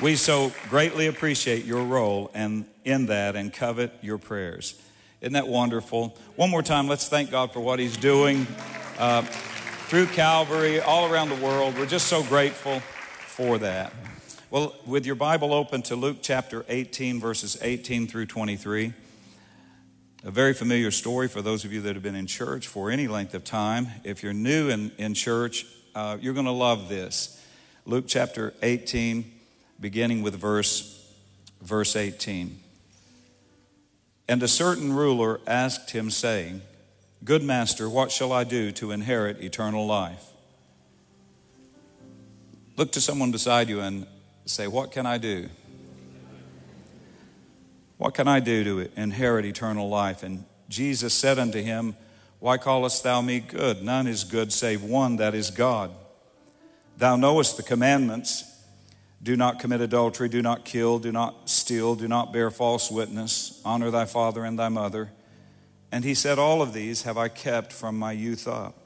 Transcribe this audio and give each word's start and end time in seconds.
We 0.00 0.14
so 0.14 0.52
greatly 0.68 1.08
appreciate 1.08 1.64
your 1.64 1.82
role 1.82 2.30
and 2.32 2.66
in 2.84 3.06
that 3.06 3.34
and 3.34 3.52
covet 3.52 3.92
your 4.00 4.16
prayers. 4.16 4.80
Isn't 5.20 5.32
that 5.32 5.48
wonderful? 5.48 6.16
One 6.36 6.50
more 6.50 6.62
time, 6.62 6.86
let's 6.86 7.08
thank 7.08 7.32
God 7.32 7.52
for 7.52 7.58
what 7.58 7.80
He's 7.80 7.96
doing 7.96 8.46
uh, 8.96 9.22
through 9.22 10.06
Calvary, 10.06 10.80
all 10.80 11.12
around 11.12 11.30
the 11.30 11.44
world. 11.44 11.76
We're 11.76 11.86
just 11.86 12.06
so 12.06 12.22
grateful 12.22 12.78
for 12.78 13.58
that. 13.58 13.92
Well, 14.50 14.76
with 14.86 15.04
your 15.04 15.16
Bible 15.16 15.52
open 15.52 15.82
to 15.82 15.96
Luke 15.96 16.18
chapter 16.22 16.64
18, 16.68 17.18
verses 17.18 17.58
18 17.60 18.06
through 18.06 18.26
23, 18.26 18.92
a 20.22 20.30
very 20.30 20.54
familiar 20.54 20.92
story 20.92 21.26
for 21.26 21.42
those 21.42 21.64
of 21.64 21.72
you 21.72 21.80
that 21.80 21.96
have 21.96 22.04
been 22.04 22.14
in 22.14 22.28
church 22.28 22.68
for 22.68 22.92
any 22.92 23.08
length 23.08 23.34
of 23.34 23.42
time. 23.42 23.88
If 24.04 24.22
you're 24.22 24.32
new 24.32 24.68
in, 24.68 24.92
in 24.96 25.14
church, 25.14 25.66
uh, 25.96 26.18
you're 26.20 26.34
going 26.34 26.46
to 26.46 26.52
love 26.52 26.88
this. 26.88 27.44
Luke 27.84 28.04
chapter 28.06 28.54
18, 28.62 29.37
beginning 29.80 30.22
with 30.22 30.34
verse, 30.34 31.12
verse 31.62 31.96
18. 31.96 32.58
And 34.28 34.42
a 34.42 34.48
certain 34.48 34.92
ruler 34.92 35.40
asked 35.46 35.90
him, 35.90 36.10
saying, 36.10 36.62
Good 37.24 37.42
master, 37.42 37.88
what 37.88 38.12
shall 38.12 38.32
I 38.32 38.44
do 38.44 38.70
to 38.72 38.92
inherit 38.92 39.42
eternal 39.42 39.86
life? 39.86 40.24
Look 42.76 42.92
to 42.92 43.00
someone 43.00 43.32
beside 43.32 43.68
you 43.68 43.80
and 43.80 44.06
say, 44.44 44.66
What 44.66 44.92
can 44.92 45.06
I 45.06 45.18
do? 45.18 45.48
What 47.96 48.14
can 48.14 48.28
I 48.28 48.38
do 48.38 48.62
to 48.64 48.90
inherit 48.96 49.44
eternal 49.44 49.88
life? 49.88 50.22
And 50.22 50.44
Jesus 50.68 51.12
said 51.12 51.38
unto 51.38 51.60
him, 51.60 51.96
Why 52.38 52.56
callest 52.56 53.02
thou 53.02 53.20
me 53.20 53.40
good? 53.40 53.82
None 53.82 54.06
is 54.06 54.22
good 54.22 54.52
save 54.52 54.84
one, 54.84 55.16
that 55.16 55.34
is 55.34 55.50
God. 55.50 55.90
Thou 56.96 57.16
knowest 57.16 57.56
the 57.56 57.62
commandments 57.64 58.44
do 59.22 59.36
not 59.36 59.58
commit 59.58 59.80
adultery, 59.80 60.28
do 60.28 60.42
not 60.42 60.64
kill, 60.64 60.98
do 60.98 61.10
not 61.10 61.48
steal, 61.50 61.94
do 61.96 62.06
not 62.06 62.32
bear 62.32 62.50
false 62.50 62.90
witness, 62.90 63.60
honor 63.64 63.90
thy 63.90 64.04
father 64.04 64.44
and 64.44 64.58
thy 64.58 64.68
mother. 64.68 65.10
And 65.90 66.04
he 66.04 66.14
said, 66.14 66.38
All 66.38 66.62
of 66.62 66.72
these 66.72 67.02
have 67.02 67.18
I 67.18 67.28
kept 67.28 67.72
from 67.72 67.98
my 67.98 68.12
youth 68.12 68.46
up. 68.46 68.76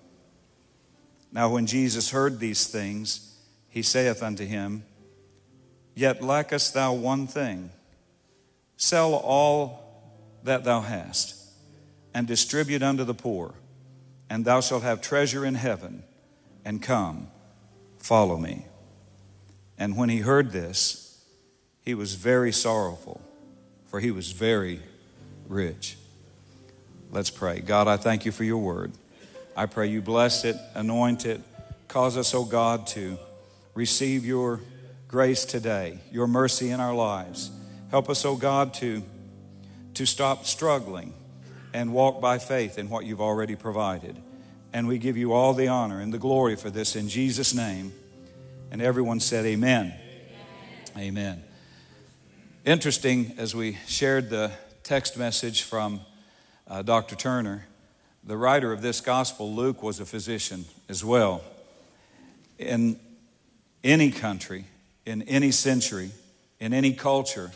Now, 1.33 1.51
when 1.51 1.67
Jesus 1.67 2.11
heard 2.11 2.39
these 2.39 2.67
things, 2.67 3.37
he 3.69 3.83
saith 3.83 4.23
unto 4.23 4.45
him, 4.47 4.85
Yet 5.95 6.23
lackest 6.23 6.75
thou 6.75 6.95
one 6.95 7.27
thing. 7.27 7.71
Sell 8.77 9.15
all 9.15 9.83
that 10.45 10.65
thou 10.65 10.81
hast, 10.81 11.37
and 12.15 12.27
distribute 12.27 12.83
unto 12.83 13.05
the 13.05 13.15
poor, 13.15 13.55
and 14.29 14.45
thou 14.45 14.61
shalt 14.61 14.83
have 14.83 15.01
treasure 15.01 15.45
in 15.45 15.55
heaven, 15.55 16.03
and 16.65 16.83
come, 16.83 17.29
follow 17.99 18.39
me. 18.39 18.67
And 19.79 19.97
when 19.97 20.09
he 20.09 20.19
heard 20.19 20.53
this, 20.53 21.21
he 21.85 21.95
was 21.95 22.15
very 22.15 22.53
sorrowful, 22.53 23.21
for 23.87 24.01
he 24.01 24.11
was 24.11 24.33
very 24.33 24.81
rich. 25.49 25.97
Let's 27.11 27.31
pray. 27.31 27.61
God, 27.61 27.89
I 27.89 27.97
thank 27.97 28.25
you 28.25 28.33
for 28.33 28.45
your 28.45 28.59
word. 28.59 28.93
I 29.57 29.67
pray 29.67 29.89
you 29.89 30.01
bless 30.01 30.45
it, 30.45 30.57
anoint 30.75 31.27
it, 31.27 31.41
cause 31.89 32.17
us, 32.17 32.35
O 32.35 32.39
oh 32.39 32.45
God, 32.45 32.87
to 32.89 33.19
receive 33.75 34.25
your 34.25 34.61
grace 35.09 35.45
today, 35.45 35.99
your 36.11 36.27
mercy 36.27 36.71
in 36.71 36.81
our 36.81 36.95
lives. 36.95 37.51
Help 37.91 38.09
us, 38.09 38.25
O 38.25 38.31
oh 38.31 38.37
God, 38.37 38.73
to, 38.75 39.03
to 39.95 40.07
stop 40.07 40.47
struggling 40.47 41.13
and 41.75 41.93
walk 41.93 42.21
by 42.21 42.39
faith 42.39 42.79
in 42.79 42.89
what 42.89 43.05
you've 43.05 43.21
already 43.21 43.57
provided. 43.57 44.17
And 44.73 44.89
we 44.89 44.97
give 44.99 45.19
you 45.19 45.33
all 45.33 45.53
the 45.53 45.69
honor 45.69 46.01
and 46.01 46.15
the 46.15 46.19
glory 46.19 46.57
for 46.57 46.71
this 46.71 46.97
in 46.97 47.09
Jesus' 47.09 47.53
name. 47.53 47.93
And 48.73 48.81
everyone 48.81 49.21
said, 49.21 49.45
Amen. 49.45 49.93
Amen. 50.97 51.09
Amen. 51.09 51.45
Interesting, 52.65 53.35
as 53.37 53.55
we 53.55 53.77
shared 53.87 54.31
the 54.31 54.51
text 54.83 55.19
message 55.19 55.65
from 55.65 56.01
uh, 56.67 56.81
Dr. 56.81 57.15
Turner, 57.15 57.67
the 58.25 58.39
writer 58.39 58.73
of 58.73 58.81
this 58.81 59.03
gospel, 59.03 59.53
Luke, 59.55 59.83
was 59.83 60.01
a 60.01 60.07
physician 60.07 60.65
as 60.89 61.05
well. 61.05 61.43
In 62.59 62.99
any 63.85 64.11
country, 64.11 64.65
in 65.05 65.21
any 65.25 65.51
century, 65.51 66.11
in 66.59 66.73
any 66.73 66.95
culture, 66.95 67.51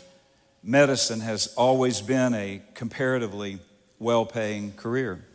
medicine 0.61 1.21
has 1.21 1.51
always 1.55 1.99
been 1.99 2.35
a 2.35 2.61
comparatively 2.75 3.57
well 3.97 4.23
paying 4.23 4.71
career. 4.73 5.25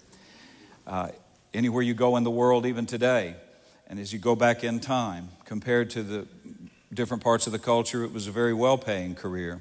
Uh, 0.86 1.08
anywhere 1.52 1.82
you 1.82 1.94
go 1.94 2.16
in 2.16 2.22
the 2.22 2.30
world, 2.30 2.66
even 2.66 2.86
today, 2.86 3.34
and 3.88 3.98
as 3.98 4.12
you 4.12 4.20
go 4.20 4.36
back 4.36 4.62
in 4.62 4.78
time, 4.78 5.28
compared 5.52 5.90
to 5.90 6.02
the 6.02 6.26
different 6.94 7.22
parts 7.22 7.46
of 7.46 7.52
the 7.52 7.58
culture, 7.58 8.04
it 8.04 8.10
was 8.10 8.26
a 8.26 8.30
very 8.30 8.54
well 8.54 8.78
paying 8.78 9.14
career. 9.14 9.60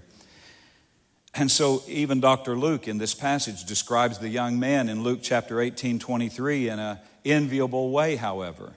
And 1.36 1.52
so, 1.52 1.84
even 1.86 2.22
Dr. 2.22 2.56
Luke 2.56 2.88
in 2.88 2.98
this 2.98 3.14
passage 3.14 3.66
describes 3.66 4.18
the 4.18 4.30
young 4.30 4.58
man 4.58 4.88
in 4.88 5.04
Luke 5.04 5.20
chapter 5.22 5.60
18 5.60 6.00
23 6.00 6.70
in 6.70 6.80
an 6.80 6.98
enviable 7.26 7.92
way, 7.92 8.16
however. 8.16 8.72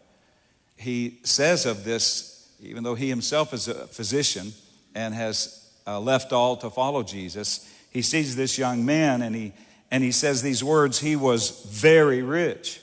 He 0.76 1.20
says 1.22 1.66
of 1.66 1.84
this, 1.84 2.50
even 2.60 2.82
though 2.82 2.96
he 2.96 3.10
himself 3.10 3.54
is 3.54 3.68
a 3.68 3.86
physician 3.86 4.52
and 4.96 5.14
has 5.14 5.70
uh, 5.86 6.00
left 6.00 6.32
all 6.32 6.56
to 6.56 6.68
follow 6.68 7.04
Jesus, 7.04 7.72
he 7.92 8.02
sees 8.02 8.34
this 8.34 8.58
young 8.58 8.84
man 8.84 9.22
and 9.22 9.36
he, 9.36 9.52
and 9.92 10.02
he 10.02 10.10
says 10.10 10.42
these 10.42 10.64
words 10.64 10.98
He 10.98 11.14
was 11.14 11.64
very 11.70 12.22
rich. 12.22 12.80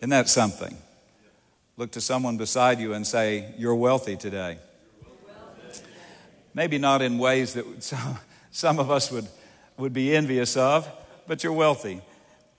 Isn't 0.00 0.10
that 0.10 0.28
something? 0.28 0.76
Look 1.82 1.90
to 1.90 2.00
someone 2.00 2.36
beside 2.36 2.78
you 2.78 2.92
and 2.94 3.04
say, 3.04 3.52
You're 3.58 3.74
wealthy 3.74 4.16
today. 4.16 4.58
Maybe 6.54 6.78
not 6.78 7.02
in 7.02 7.18
ways 7.18 7.54
that 7.54 7.64
some, 8.52 8.78
of 8.78 8.88
us 8.88 9.10
would, 9.10 9.26
would 9.78 9.92
be 9.92 10.14
envious 10.14 10.56
of, 10.56 10.88
but 11.26 11.42
you're 11.42 11.52
wealthy. 11.52 12.00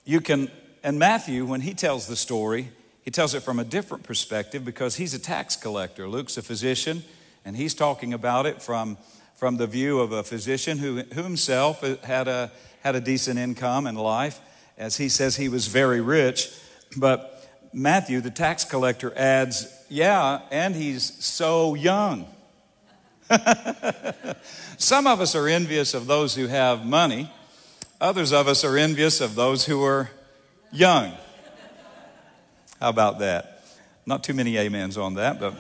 You 0.04 0.20
can, 0.20 0.52
and 0.84 1.00
Matthew, 1.00 1.46
when 1.46 1.62
he 1.62 1.74
tells 1.74 2.06
the 2.06 2.18
story, 2.18 2.68
he 3.02 3.12
tells 3.12 3.34
it 3.34 3.44
from 3.44 3.60
a 3.60 3.64
different 3.64 4.04
perspective 4.04 4.66
because 4.66 4.98
he's 4.98 5.14
a 5.14 5.20
tax 5.20 5.56
collector. 5.56 6.06
Luke's 6.06 6.36
a 6.36 6.42
physician, 6.42 7.02
and 7.46 7.56
he's 7.56 7.74
talking 7.74 8.14
about 8.14 8.46
it 8.46 8.62
from, 8.62 8.98
from 9.36 9.56
the 9.56 9.68
view 9.68 10.02
of 10.02 10.12
a 10.12 10.24
physician 10.24 10.80
who, 10.80 10.98
who 11.14 11.24
himself 11.24 11.80
had 12.04 12.28
a, 12.28 12.52
had 12.82 12.98
a 12.98 13.00
decent 13.00 13.40
income 13.40 13.88
in 13.88 13.96
life. 13.96 14.42
As 14.78 14.98
he 14.98 15.08
says, 15.08 15.38
he 15.38 15.48
was 15.48 15.68
very 15.68 16.02
rich, 16.02 16.52
but 16.98 17.33
Matthew, 17.74 18.22
the 18.22 18.32
tax 18.32 18.64
collector, 18.64 19.12
adds, 19.16 19.68
Yeah, 19.90 20.42
and 20.52 20.76
he's 20.76 21.24
so 21.24 21.74
young. 21.74 22.28
Some 24.78 25.08
of 25.08 25.22
us 25.22 25.34
are 25.36 25.48
envious 25.48 25.94
of 25.94 26.06
those 26.08 26.36
who 26.36 26.48
have 26.48 26.86
money, 26.86 27.32
others 28.00 28.32
of 28.32 28.48
us 28.48 28.64
are 28.64 28.78
envious 28.78 29.22
of 29.22 29.36
those 29.36 29.66
who 29.66 29.84
are 29.84 30.12
young. 30.72 31.14
How 32.80 32.90
about 32.90 33.20
that? 33.20 33.64
Not 34.06 34.24
too 34.24 34.34
many 34.34 34.58
amens 34.60 34.98
on 34.98 35.16
that, 35.16 35.40
but. 35.40 35.54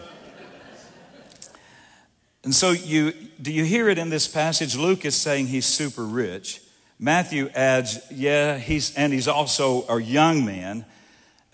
And 2.44 2.54
so 2.54 2.72
you 2.72 3.14
do 3.42 3.54
you 3.54 3.64
hear 3.64 3.88
it 3.88 3.98
in 3.98 4.10
this 4.10 4.28
passage? 4.28 4.76
Luke 4.76 5.06
is 5.06 5.16
saying 5.16 5.48
he's 5.48 5.66
super 5.66 6.04
rich. 6.04 6.62
Matthew 7.00 7.50
adds, 7.56 8.00
yeah, 8.12 8.58
he's 8.58 8.94
and 8.96 9.14
he's 9.14 9.30
also 9.30 9.86
a 9.88 10.02
young 10.02 10.46
man. 10.46 10.86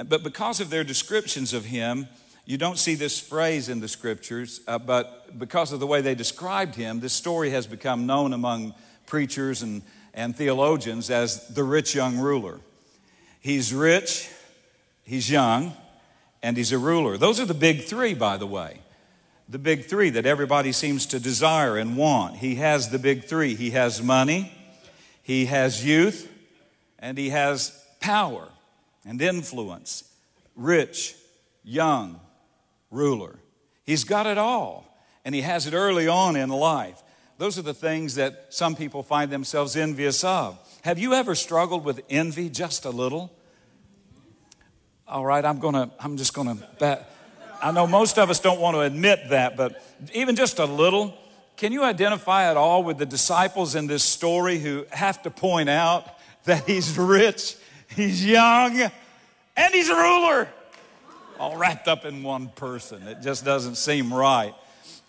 But 0.08 0.24
because 0.24 0.62
of 0.62 0.70
their 0.70 0.84
descriptions 0.84 1.54
of 1.54 1.66
him, 1.66 2.08
you 2.46 2.58
don't 2.58 2.80
see 2.80 2.96
this 2.96 3.20
phrase 3.20 3.70
in 3.70 3.80
the 3.80 3.88
scriptures, 3.88 4.62
uh, 4.68 4.80
but 4.80 5.38
because 5.38 5.72
of 5.72 5.80
the 5.80 5.86
way 5.86 6.02
they 6.02 6.16
described 6.16 6.74
him, 6.74 7.00
this 7.00 7.14
story 7.14 7.52
has 7.52 7.68
become 7.68 8.08
known 8.08 8.34
among 8.34 8.74
preachers 9.06 9.62
and, 9.62 9.84
and 10.14 10.36
theologians 10.36 11.10
as 11.10 11.48
the 11.50 11.64
rich 11.64 11.94
young 11.94 12.18
ruler. 12.18 12.60
He's 13.42 13.74
rich, 13.74 14.30
he's 15.04 15.30
young, 15.30 15.74
and 16.42 16.58
he's 16.58 16.72
a 16.72 16.78
ruler. 16.78 17.18
Those 17.18 17.40
are 17.40 17.46
the 17.46 17.54
big 17.54 17.84
three, 17.84 18.14
by 18.14 18.38
the 18.38 18.48
way. 18.48 18.80
The 19.50 19.60
big 19.60 19.86
three 19.86 20.10
that 20.12 20.26
everybody 20.26 20.72
seems 20.72 21.06
to 21.08 21.20
desire 21.20 21.78
and 21.78 21.98
want. 21.98 22.38
He 22.38 22.56
has 22.56 22.90
the 22.90 23.00
big 23.00 23.26
three 23.26 23.56
he 23.56 23.72
has 23.72 24.02
money, 24.02 24.52
he 25.22 25.46
has 25.46 25.86
youth, 25.86 26.32
and 27.00 27.18
he 27.18 27.30
has 27.30 27.80
power 28.00 28.48
and 29.06 29.22
influence, 29.22 30.04
rich, 30.56 31.16
young, 31.64 32.20
ruler. 32.92 33.40
He's 33.84 34.04
got 34.04 34.28
it 34.28 34.38
all, 34.38 34.86
and 35.26 35.34
he 35.34 35.42
has 35.42 35.68
it 35.68 35.74
early 35.74 36.08
on 36.08 36.36
in 36.36 36.50
life. 36.50 37.02
Those 37.38 37.58
are 37.58 37.64
the 37.64 37.74
things 37.74 38.16
that 38.16 38.48
some 38.50 38.76
people 38.76 39.02
find 39.02 39.32
themselves 39.32 39.76
envious 39.76 40.24
of. 40.24 40.60
Have 40.84 41.00
you 41.00 41.14
ever 41.14 41.36
struggled 41.36 41.86
with 41.86 42.02
envy 42.10 42.50
just 42.50 42.86
a 42.86 42.90
little? 42.90 43.32
All 45.08 45.26
right, 45.26 45.44
I'm 45.44 45.60
gonna, 45.60 45.90
I'm 46.00 46.18
just 46.18 46.34
gonna 46.34 46.58
bet. 46.80 47.12
I 47.62 47.72
know 47.72 47.88
most 47.88 48.20
of 48.20 48.30
us 48.30 48.40
don't 48.40 48.60
want 48.60 48.76
to 48.76 48.82
admit 48.82 49.30
that, 49.30 49.58
but 49.58 49.82
even 50.14 50.36
just 50.36 50.60
a 50.60 50.66
little. 50.66 51.18
Can 51.58 51.74
you 51.74 51.84
identify 51.84 52.50
at 52.50 52.58
all 52.58 52.84
with 52.84 52.98
the 52.98 53.06
disciples 53.06 53.76
in 53.76 53.88
this 53.88 54.04
story 54.04 54.60
who 54.60 54.86
have 54.92 55.22
to 55.24 55.32
point 55.32 55.70
out 55.70 56.06
that 56.46 56.66
he's 56.66 56.98
rich 56.98 57.56
He's 57.96 58.26
young 58.26 58.80
and 59.58 59.74
he's 59.74 59.90
a 59.90 59.96
ruler. 59.96 60.48
All 61.40 61.58
wrapped 61.58 61.88
up 61.88 62.06
in 62.06 62.24
one 62.24 62.50
person. 62.50 63.08
It 63.08 63.22
just 63.22 63.46
doesn't 63.46 63.76
seem 63.76 64.14
right. 64.14 64.54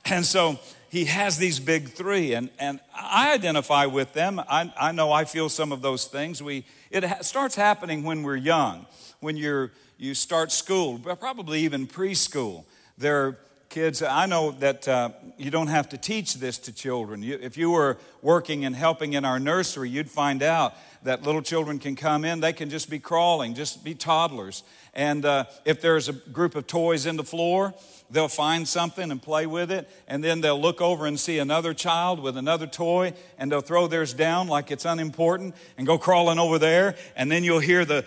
And 0.05 0.25
so 0.25 0.59
he 0.89 1.05
has 1.05 1.37
these 1.37 1.61
big 1.61 1.91
three, 1.91 2.35
and, 2.35 2.51
and 2.59 2.81
I 2.95 3.33
identify 3.33 3.87
with 3.87 4.13
them. 4.13 4.41
I, 4.41 4.73
I 4.79 4.93
know 4.93 5.13
I 5.13 5.25
feel 5.25 5.49
some 5.49 5.73
of 5.73 5.83
those 5.83 6.07
things. 6.07 6.43
We, 6.43 6.65
it 6.91 7.05
ha- 7.05 7.23
starts 7.23 7.55
happening 7.55 8.03
when 8.03 8.23
we're 8.23 8.37
young, 8.37 8.87
when 9.21 9.37
you're, 9.37 9.71
you 9.99 10.15
start 10.15 10.51
school, 10.51 10.99
probably 10.99 11.61
even 11.61 11.87
preschool. 11.87 12.65
There 12.99 13.39
kids, 13.71 14.03
I 14.03 14.27
know 14.27 14.51
that 14.51 14.89
uh, 14.89 15.11
you 15.39 15.53
don't 15.53 15.69
have 15.69 15.91
to 15.91 15.97
teach 15.97 16.35
this 16.35 16.59
to 16.59 16.73
children. 16.73 17.23
You, 17.23 17.39
if 17.41 17.57
you 17.57 17.71
were 17.71 17.99
working 18.21 18.65
and 18.65 18.75
helping 18.75 19.13
in 19.13 19.25
our 19.25 19.39
nursery, 19.39 19.89
you'd 19.89 20.11
find 20.11 20.43
out 20.43 20.75
that 21.05 21.23
little 21.23 21.41
children 21.41 21.79
can 21.79 21.95
come 21.95 22.25
in, 22.25 22.41
they 22.41 22.53
can 22.53 22.69
just 22.69 22.91
be 22.91 22.99
crawling, 22.99 23.55
just 23.55 23.85
be 23.85 23.95
toddlers. 23.95 24.65
And 24.93 25.25
uh, 25.25 25.45
if 25.65 25.81
there's 25.81 26.09
a 26.09 26.13
group 26.13 26.57
of 26.57 26.67
toys 26.67 27.07
in 27.07 27.17
the 27.17 27.23
floor, 27.23 27.73
they'll 28.11 28.27
find 28.27 28.67
something 28.67 29.09
and 29.09 29.23
play 29.23 29.47
with 29.47 29.71
it, 29.71 29.89
and 30.09 30.23
then 30.23 30.41
they'll 30.41 30.61
look 30.61 30.81
over 30.81 31.07
and 31.07 31.19
see 31.19 31.39
another 31.39 31.73
child 31.73 32.19
with 32.19 32.37
another 32.37 32.67
toy, 32.67 33.13
and 33.39 33.53
they'll 33.53 33.61
throw 33.61 33.87
theirs 33.87 34.13
down 34.13 34.49
like 34.49 34.73
it's 34.73 34.85
unimportant 34.85 35.55
and 35.79 35.87
go 35.87 35.97
crawling 35.97 36.41
over 36.41 36.59
there, 36.59 36.97
and 37.15 37.31
then 37.31 37.45
you'll 37.45 37.61
hear 37.61 37.85
the 37.85 38.05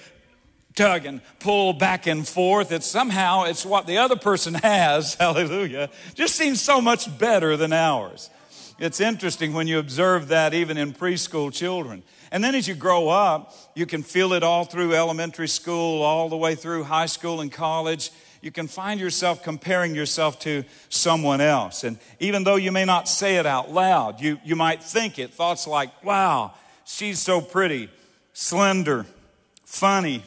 tug 0.75 1.05
and 1.05 1.21
pull 1.39 1.73
back 1.73 2.07
and 2.07 2.27
forth. 2.27 2.71
It's 2.71 2.85
somehow 2.85 3.43
it's 3.43 3.65
what 3.65 3.87
the 3.87 3.97
other 3.97 4.15
person 4.15 4.53
has, 4.55 5.13
hallelujah, 5.19 5.89
just 6.13 6.35
seems 6.35 6.61
so 6.61 6.81
much 6.81 7.17
better 7.17 7.57
than 7.57 7.73
ours. 7.73 8.29
It's 8.79 8.99
interesting 8.99 9.53
when 9.53 9.67
you 9.67 9.79
observe 9.79 10.29
that 10.29 10.53
even 10.53 10.77
in 10.77 10.93
preschool 10.93 11.53
children. 11.53 12.03
And 12.31 12.43
then 12.43 12.55
as 12.55 12.67
you 12.67 12.73
grow 12.73 13.09
up, 13.09 13.53
you 13.75 13.85
can 13.85 14.01
feel 14.01 14.33
it 14.33 14.41
all 14.41 14.65
through 14.65 14.93
elementary 14.93 15.47
school, 15.47 16.01
all 16.01 16.27
the 16.27 16.37
way 16.37 16.55
through 16.55 16.83
high 16.83 17.05
school 17.05 17.41
and 17.41 17.51
college 17.51 18.11
you 18.43 18.51
can 18.51 18.67
find 18.67 18.99
yourself 18.99 19.41
comparing 19.41 19.95
yourself 19.95 20.37
to 20.39 20.65
someone 20.89 21.39
else. 21.39 21.85
And 21.85 21.97
even 22.19 22.43
though 22.43 22.57
you 22.57 22.73
may 22.73 22.83
not 22.83 23.07
say 23.07 23.37
it 23.37 23.45
out 23.45 23.71
loud, 23.71 24.19
you, 24.19 24.37
you 24.43 24.57
might 24.57 24.83
think 24.83 25.17
it. 25.17 25.33
Thoughts 25.33 25.65
like, 25.65 26.03
wow, 26.03 26.53
she's 26.83 27.19
so 27.19 27.39
pretty, 27.39 27.89
slender, 28.33 29.05
funny, 29.63 30.25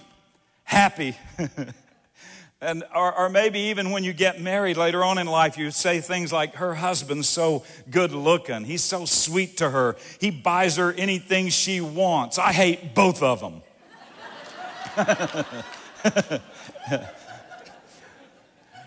happy. 0.66 1.16
and 2.60 2.84
or, 2.94 3.18
or, 3.18 3.30
maybe 3.30 3.58
even 3.58 3.90
when 3.90 4.04
you 4.04 4.12
get 4.12 4.40
married 4.40 4.76
later 4.76 5.02
on 5.02 5.18
in 5.18 5.26
life 5.26 5.58
you 5.58 5.70
say 5.70 6.00
things 6.00 6.32
like 6.32 6.54
her 6.56 6.74
husband's 6.74 7.28
so 7.28 7.64
good 7.90 8.12
looking 8.12 8.64
he's 8.64 8.82
so 8.82 9.04
sweet 9.04 9.58
to 9.58 9.68
her 9.68 9.94
he 10.18 10.30
buys 10.30 10.76
her 10.76 10.94
anything 10.94 11.50
she 11.50 11.82
wants 11.82 12.38
i 12.38 12.52
hate 12.52 12.94
both 12.94 13.22
of 13.22 13.40
them 13.40 13.60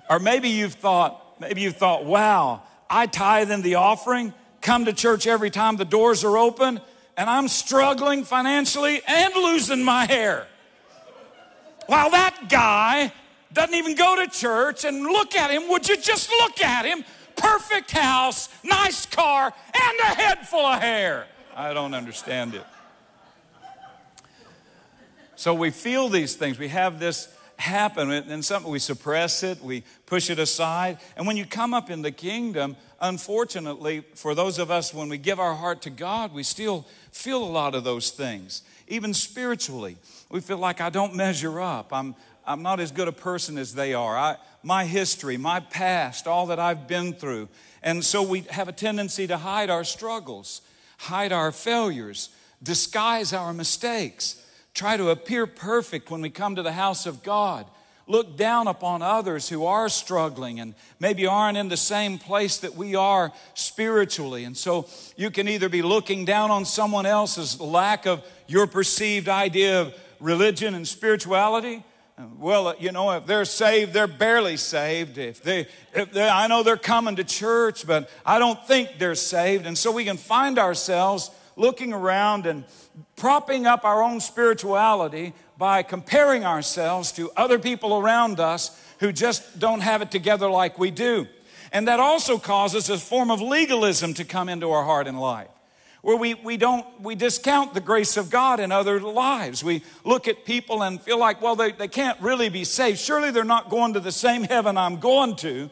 Or 0.10 0.18
maybe 0.18 0.50
you've 0.50 0.74
thought, 0.74 1.40
maybe 1.40 1.62
you've 1.62 1.78
thought, 1.78 2.04
wow, 2.04 2.64
I 2.90 3.06
tithe 3.06 3.52
in 3.52 3.62
the 3.62 3.76
offering, 3.76 4.34
come 4.60 4.86
to 4.86 4.94
church 4.94 5.28
every 5.28 5.52
time 5.52 5.78
the 5.78 5.86
doors 5.86 6.24
are 6.24 6.38
open, 6.38 6.82
and 7.16 7.30
I'm 7.30 7.48
struggling 7.48 8.24
financially 8.24 9.02
and 9.08 9.34
losing 9.36 9.84
my 9.84 10.06
hair. 10.06 10.48
While 11.90 12.12
that 12.12 12.50
guy 12.50 13.12
doesn't 13.52 13.74
even 13.74 13.96
go 13.96 14.24
to 14.24 14.28
church 14.30 14.86
and 14.86 15.02
look 15.02 15.36
at 15.36 15.50
him, 15.50 15.68
would 15.70 15.90
you 15.90 15.98
just 15.98 16.30
look 16.30 16.62
at 16.62 16.86
him? 16.86 17.04
Perfect 17.36 17.90
house, 17.90 18.48
nice 18.64 19.08
car, 19.08 19.52
and 19.74 20.00
a 20.02 20.16
head 20.16 20.48
full 20.48 20.68
of 20.68 20.80
hair. 20.80 21.26
I 21.56 21.74
don't 21.74 21.96
understand 21.96 22.54
it. 22.54 22.64
So 25.36 25.56
we 25.56 25.72
feel 25.72 26.10
these 26.10 26.36
things. 26.36 26.60
We 26.60 26.68
have 26.68 27.00
this 27.00 27.36
happen 27.58 28.12
and 28.12 28.46
something 28.46 28.72
we 28.72 28.80
suppress 28.80 29.44
it 29.44 29.62
we 29.62 29.84
push 30.06 30.30
it 30.30 30.40
aside 30.40 30.98
and 31.18 31.28
when 31.28 31.36
you 31.36 31.46
come 31.46 31.74
up 31.74 31.90
in 31.90 32.02
the 32.02 32.12
kingdom 32.12 32.74
unfortunately 33.02 34.02
for 34.16 34.34
those 34.34 34.60
of 34.60 34.72
us 34.72 34.94
when 34.94 35.10
we 35.10 35.18
give 35.18 35.42
our 35.42 35.54
heart 35.54 35.82
to 35.82 35.90
god 35.90 36.34
we 36.34 36.42
still 36.42 36.86
feel 37.12 37.44
a 37.44 37.52
lot 37.52 37.76
of 37.76 37.84
those 37.84 38.12
things 38.12 38.62
even 38.88 39.14
spiritually 39.14 39.98
we 40.30 40.40
feel 40.40 40.58
like 40.58 40.82
i 40.82 40.90
don't 40.90 41.16
measure 41.16 41.60
up 41.60 41.92
i'm 41.92 42.16
i'm 42.46 42.62
not 42.62 42.80
as 42.80 42.92
good 42.92 43.08
a 43.08 43.12
person 43.12 43.58
as 43.58 43.74
they 43.74 43.94
are 43.94 44.18
I, 44.18 44.38
my 44.64 44.86
history 44.86 45.38
my 45.38 45.60
past 45.60 46.28
all 46.28 46.48
that 46.48 46.60
i've 46.60 46.88
been 46.88 47.14
through 47.14 47.50
and 47.82 48.04
so 48.04 48.22
we 48.24 48.42
have 48.50 48.68
a 48.68 48.74
tendency 48.74 49.28
to 49.28 49.38
hide 49.38 49.70
our 49.70 49.84
struggles 49.84 50.62
hide 50.98 51.32
our 51.32 51.52
failures 51.52 52.30
disguise 52.62 53.34
our 53.34 53.54
mistakes 53.54 54.46
try 54.74 54.98
to 54.98 55.10
appear 55.10 55.46
perfect 55.46 56.10
when 56.10 56.22
we 56.22 56.30
come 56.30 56.56
to 56.56 56.64
the 56.64 56.72
house 56.72 57.06
of 57.06 57.24
God. 57.24 57.66
Look 58.08 58.38
down 58.38 58.68
upon 58.68 59.02
others 59.02 59.50
who 59.50 59.66
are 59.66 59.90
struggling 59.90 60.60
and 60.60 60.74
maybe 61.00 61.28
aren't 61.28 61.58
in 61.58 61.68
the 61.68 61.78
same 61.78 62.18
place 62.18 62.58
that 62.60 62.76
we 62.76 62.96
are 62.96 63.32
spiritually. 63.54 64.46
And 64.46 64.58
so 64.58 64.88
you 65.16 65.30
can 65.30 65.48
either 65.48 65.70
be 65.70 65.82
looking 65.82 66.26
down 66.26 66.50
on 66.50 66.66
someone 66.66 67.06
else's 67.06 67.60
lack 67.60 68.08
of 68.08 68.24
your 68.48 68.66
perceived 68.66 69.30
idea 69.30 69.82
of 69.82 69.94
religion 70.20 70.74
and 70.76 70.88
spirituality. 70.88 71.84
Uh, 72.18 72.24
well, 72.38 72.68
uh, 72.68 72.74
you 72.80 72.92
know, 72.92 73.12
if 73.12 73.26
they're 73.26 73.46
saved, 73.46 73.94
they're 73.94 74.08
barely 74.08 74.58
saved. 74.58 75.18
If 75.18 75.42
they, 75.42 75.68
if 75.94 76.12
they, 76.12 76.28
I 76.28 76.48
know 76.48 76.64
they're 76.64 76.78
coming 76.78 77.16
to 77.16 77.24
church, 77.24 77.88
but 77.88 78.10
I 78.26 78.40
don't 78.40 78.62
think 78.68 79.00
they're 79.00 79.16
saved. 79.16 79.66
And 79.66 79.78
so 79.78 79.92
we 79.92 80.04
can 80.04 80.18
find 80.18 80.60
ourselves 80.60 81.32
looking 81.56 81.94
around 81.94 82.46
and 82.46 82.66
propping 83.16 83.66
up 83.66 83.86
our 83.86 84.04
own 84.04 84.20
spirituality 84.20 85.34
by 85.58 85.84
comparing 85.84 86.46
ourselves 86.46 87.12
to 87.14 87.32
other 87.36 87.60
people 87.60 87.98
around 87.98 88.40
us 88.40 88.82
who 89.00 89.12
just 89.12 89.60
don't 89.60 89.82
have 89.82 90.02
it 90.02 90.12
together 90.12 90.50
like 90.50 90.80
we 90.80 90.92
do. 90.92 91.28
And 91.72 91.88
that 91.88 92.00
also 92.00 92.38
causes 92.38 92.90
a 92.90 92.98
form 92.98 93.30
of 93.30 93.42
legalism 93.42 94.14
to 94.16 94.26
come 94.26 94.50
into 94.50 94.72
our 94.72 94.84
heart 94.84 95.08
and 95.08 95.20
life. 95.20 95.50
Where 96.02 96.16
we, 96.16 96.34
we 96.34 96.56
don't, 96.56 96.86
we 97.02 97.16
discount 97.16 97.74
the 97.74 97.82
grace 97.82 98.16
of 98.16 98.30
God 98.30 98.60
in 98.60 98.72
other 98.72 99.02
lives. 99.02 99.64
We 99.64 99.84
look 100.06 100.28
at 100.28 100.46
people 100.46 100.82
and 100.82 101.02
feel 101.02 101.20
like, 101.20 101.42
well, 101.42 101.56
they, 101.56 101.74
they 101.74 101.90
can't 101.90 102.20
really 102.22 102.48
be 102.50 102.64
saved. 102.64 103.00
Surely 103.00 103.32
they're 103.32 103.44
not 103.44 103.70
going 103.70 103.94
to 103.94 104.00
the 104.00 104.12
same 104.12 104.44
heaven 104.44 104.78
I'm 104.78 105.00
going 105.00 105.36
to 105.38 105.70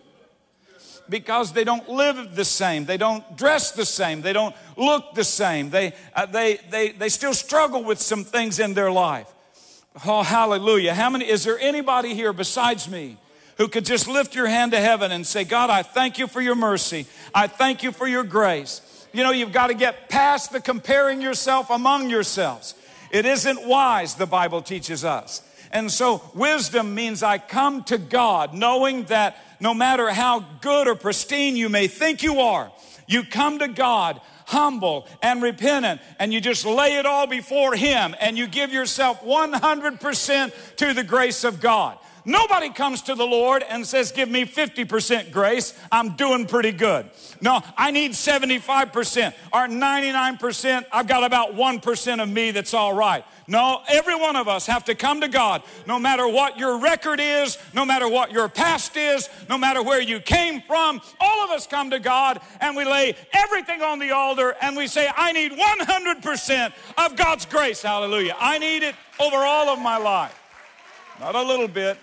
because 1.09 1.53
they 1.53 1.63
don't 1.63 1.87
live 1.87 2.35
the 2.35 2.45
same. 2.45 2.85
They 2.85 2.97
don't 2.97 3.37
dress 3.37 3.71
the 3.71 3.85
same. 3.85 4.21
They 4.21 4.33
don't 4.33 4.55
look 4.75 5.13
the 5.13 5.23
same. 5.23 5.69
They, 5.69 5.93
uh, 6.13 6.25
they, 6.25 6.59
they, 6.69 6.89
they 6.89 7.09
still 7.09 7.33
struggle 7.33 7.83
with 7.83 7.99
some 7.99 8.25
things 8.25 8.59
in 8.59 8.73
their 8.73 8.91
life. 8.91 9.31
Oh, 10.05 10.23
hallelujah. 10.23 10.93
How 10.93 11.09
many, 11.09 11.27
is 11.27 11.43
there 11.43 11.57
anybody 11.57 12.13
here 12.13 12.33
besides 12.33 12.89
me 12.89 13.17
who 13.57 13.67
could 13.67 13.85
just 13.85 14.07
lift 14.07 14.35
your 14.35 14.47
hand 14.47 14.71
to 14.73 14.79
heaven 14.79 15.11
and 15.11 15.25
say, 15.25 15.43
God, 15.43 15.69
I 15.69 15.81
thank 15.81 16.19
you 16.19 16.27
for 16.27 16.41
your 16.41 16.55
mercy. 16.55 17.07
I 17.33 17.47
thank 17.47 17.81
you 17.81 17.91
for 17.91 18.07
your 18.07 18.23
grace. 18.23 18.81
You 19.17 19.23
know, 19.23 19.31
you've 19.31 19.51
got 19.51 19.67
to 19.67 19.73
get 19.73 20.09
past 20.09 20.51
the 20.51 20.61
comparing 20.61 21.23
yourself 21.23 21.71
among 21.71 22.11
yourselves. 22.11 22.75
It 23.09 23.25
isn't 23.25 23.67
wise, 23.67 24.13
the 24.13 24.27
Bible 24.27 24.61
teaches 24.61 25.03
us. 25.03 25.41
And 25.71 25.91
so, 25.91 26.21
wisdom 26.35 26.93
means 26.93 27.23
I 27.23 27.39
come 27.39 27.83
to 27.85 27.97
God 27.97 28.53
knowing 28.53 29.05
that 29.05 29.35
no 29.59 29.73
matter 29.73 30.11
how 30.11 30.41
good 30.61 30.87
or 30.87 30.93
pristine 30.93 31.55
you 31.55 31.67
may 31.67 31.87
think 31.87 32.21
you 32.21 32.41
are, 32.41 32.71
you 33.07 33.23
come 33.23 33.57
to 33.57 33.67
God 33.67 34.21
humble 34.45 35.07
and 35.23 35.41
repentant 35.41 35.99
and 36.19 36.31
you 36.31 36.39
just 36.39 36.63
lay 36.63 36.97
it 36.97 37.07
all 37.07 37.25
before 37.25 37.73
Him 37.73 38.15
and 38.21 38.37
you 38.37 38.45
give 38.45 38.71
yourself 38.71 39.23
100% 39.23 40.75
to 40.75 40.93
the 40.93 41.03
grace 41.03 41.43
of 41.43 41.59
God. 41.59 41.97
Nobody 42.27 42.69
comes 42.69 43.03
to 43.03 43.15
the 43.15 43.25
Lord 43.25 43.63
and 43.63 43.87
says, 43.87 44.11
Give 44.11 44.27
me 44.27 44.43
50% 44.43 45.31
grace. 45.31 45.73
I'm 45.89 46.17
doing 46.17 46.45
pretty 46.45 46.73
good. 46.73 47.09
No, 47.39 47.61
I 47.77 47.91
need 47.91 48.11
75% 48.11 49.33
or 49.53 49.67
99%. 49.67 50.85
I've 50.91 51.07
got 51.07 51.23
about 51.23 51.55
1% 51.55 52.21
of 52.21 52.27
me 52.27 52.51
that's 52.51 52.73
all 52.73 52.93
right. 52.93 53.23
No, 53.47 53.81
every 53.87 54.15
one 54.15 54.35
of 54.35 54.49
us 54.49 54.65
have 54.65 54.83
to 54.85 54.95
come 54.95 55.21
to 55.21 55.29
God, 55.29 55.63
no 55.85 55.97
matter 55.97 56.27
what 56.27 56.59
your 56.59 56.79
record 56.79 57.21
is, 57.21 57.57
no 57.73 57.85
matter 57.85 58.09
what 58.09 58.33
your 58.33 58.49
past 58.49 58.97
is, 58.97 59.29
no 59.47 59.57
matter 59.57 59.81
where 59.81 60.01
you 60.01 60.19
came 60.19 60.59
from. 60.59 60.99
All 61.21 61.45
of 61.45 61.51
us 61.51 61.65
come 61.65 61.91
to 61.91 61.99
God 61.99 62.41
and 62.59 62.75
we 62.75 62.83
lay 62.83 63.15
everything 63.31 63.81
on 63.81 63.99
the 63.99 64.11
altar 64.11 64.53
and 64.61 64.75
we 64.75 64.87
say, 64.87 65.09
I 65.15 65.31
need 65.31 65.53
100% 65.53 66.73
of 66.97 67.15
God's 67.15 67.45
grace. 67.45 67.81
Hallelujah. 67.81 68.35
I 68.37 68.57
need 68.57 68.83
it 68.83 68.95
over 69.17 69.37
all 69.37 69.69
of 69.69 69.79
my 69.79 69.95
life. 69.95 70.37
Not 71.21 71.35
a 71.35 71.41
little 71.41 71.69
bit, 71.69 71.97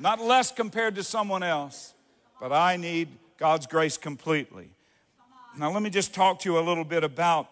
not 0.00 0.20
less 0.20 0.50
compared 0.52 0.94
to 0.96 1.02
someone 1.02 1.42
else, 1.42 1.94
but 2.40 2.52
I 2.52 2.76
need 2.76 3.08
God's 3.38 3.66
grace 3.66 3.96
completely. 3.96 4.68
Now, 5.56 5.70
let 5.70 5.82
me 5.82 5.90
just 5.90 6.14
talk 6.14 6.40
to 6.40 6.50
you 6.50 6.58
a 6.58 6.60
little 6.60 6.84
bit 6.84 7.04
about 7.04 7.48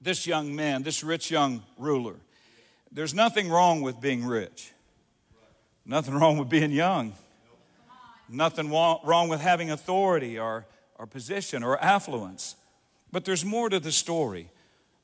this 0.00 0.26
young 0.26 0.54
man, 0.54 0.82
this 0.82 1.02
rich 1.02 1.30
young 1.30 1.62
ruler. 1.78 2.14
There's 2.92 3.14
nothing 3.14 3.48
wrong 3.48 3.82
with 3.82 4.00
being 4.00 4.24
rich, 4.24 4.72
nothing 5.84 6.14
wrong 6.14 6.38
with 6.38 6.48
being 6.48 6.70
young, 6.70 7.14
nothing 8.28 8.70
wrong 8.70 9.28
with 9.28 9.40
having 9.40 9.70
authority 9.70 10.38
or, 10.38 10.66
or 10.98 11.06
position 11.06 11.62
or 11.62 11.78
affluence. 11.78 12.56
But 13.10 13.24
there's 13.24 13.44
more 13.44 13.68
to 13.68 13.80
the 13.80 13.92
story. 13.92 14.50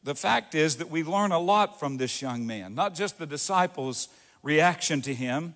The 0.05 0.15
fact 0.15 0.55
is 0.55 0.77
that 0.77 0.91
we 0.91 1.03
learn 1.03 1.33
a 1.33 1.39
lot 1.39 1.79
from 1.79 1.97
this 1.97 2.21
young 2.21 2.47
man, 2.47 2.75
not 2.75 2.95
just 2.95 3.19
the 3.19 3.27
disciples' 3.27 4.09
reaction 4.43 5.01
to 5.03 5.15
him, 5.15 5.55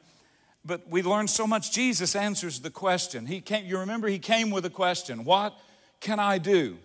but 0.66 0.88
we 0.88 1.02
learn 1.02 1.28
so 1.28 1.46
much. 1.46 1.72
Jesus 1.72 2.16
answers 2.16 2.60
the 2.60 2.70
question. 2.70 3.26
He 3.26 3.40
came, 3.40 3.66
you 3.66 3.78
remember, 3.78 4.08
he 4.08 4.18
came 4.18 4.50
with 4.50 4.64
a 4.64 4.70
question 4.70 5.24
What 5.24 5.56
can 6.00 6.18
I 6.18 6.38
do? 6.38 6.78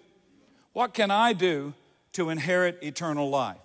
What 0.73 0.93
can 0.93 1.11
I 1.11 1.33
do 1.33 1.73
to 2.13 2.29
inherit 2.29 2.79
eternal 2.81 3.29
life? 3.29 3.57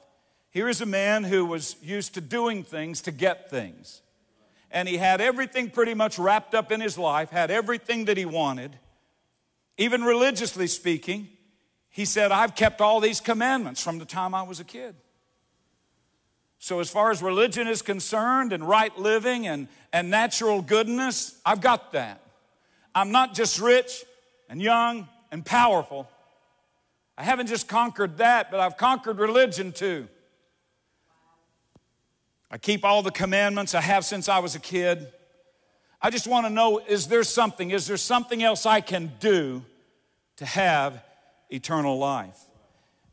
Here 0.51 0.69
is 0.69 0.81
a 0.81 0.87
man 0.87 1.25
who 1.25 1.45
was 1.45 1.77
used 1.83 2.15
to 2.15 2.21
doing 2.21 2.65
things 2.65 3.03
to 3.03 3.13
get 3.13 3.51
things. 3.51 4.01
And 4.71 4.89
he 4.89 4.97
had 4.97 5.21
everything 5.21 5.71
pretty 5.71 5.95
much 5.95 6.19
wrapped 6.19 6.55
up 6.55 6.73
in 6.73 6.81
his 6.81 6.99
life, 6.99 7.31
had 7.31 7.51
everything 7.51 8.07
that 8.07 8.17
he 8.17 8.25
wanted. 8.25 8.77
Even 9.79 10.03
religiously 10.03 10.67
speaking, 10.67 11.29
he 11.91 12.05
said, 12.05 12.33
I've 12.33 12.55
kept 12.55 12.81
all 12.81 13.01
these 13.01 13.21
commandments 13.21 13.83
from 13.83 13.99
the 13.99 14.05
time 14.05 14.35
I 14.35 14.43
was 14.43 14.59
a 14.59 14.65
kid. 14.65 14.97
So, 16.59 16.81
as 16.81 16.91
far 16.91 17.11
as 17.11 17.23
religion 17.23 17.69
is 17.69 17.83
concerned, 17.83 18.53
and 18.53 18.67
right 18.67 18.97
living 18.99 19.47
and, 19.47 19.69
and 19.93 20.11
natural 20.11 20.63
goodness, 20.63 21.39
I've 21.45 21.61
got 21.61 21.93
that. 21.93 22.23
I'm 22.95 23.13
not 23.13 23.35
just 23.35 23.61
rich 23.61 24.05
and 24.49 24.61
young 24.61 25.07
and 25.31 25.45
powerful. 25.45 26.09
I 27.19 27.23
haven't 27.23 27.47
just 27.47 27.69
conquered 27.69 28.19
that, 28.19 28.51
but 28.51 28.61
I've 28.61 28.77
conquered 28.77 29.19
religion 29.19 29.73
too. 29.73 30.09
I 32.51 32.59
keep 32.59 32.85
all 32.85 33.03
the 33.03 33.11
commandments 33.11 33.75
I 33.75 33.81
have 33.81 34.05
since 34.05 34.29
I 34.29 34.39
was 34.39 34.55
a 34.55 34.61
kid. 34.61 35.13
I 36.01 36.11
just 36.11 36.27
want 36.27 36.47
to 36.47 36.51
know 36.51 36.81
is 36.87 37.09
there 37.09 37.25
something, 37.25 37.71
is 37.71 37.87
there 37.87 37.97
something 37.97 38.43
else 38.43 38.67
I 38.67 38.81
can 38.81 39.13
do 39.19 39.65
to 40.37 40.47
have 40.47 41.03
eternal 41.51 41.99
life? 41.99 42.39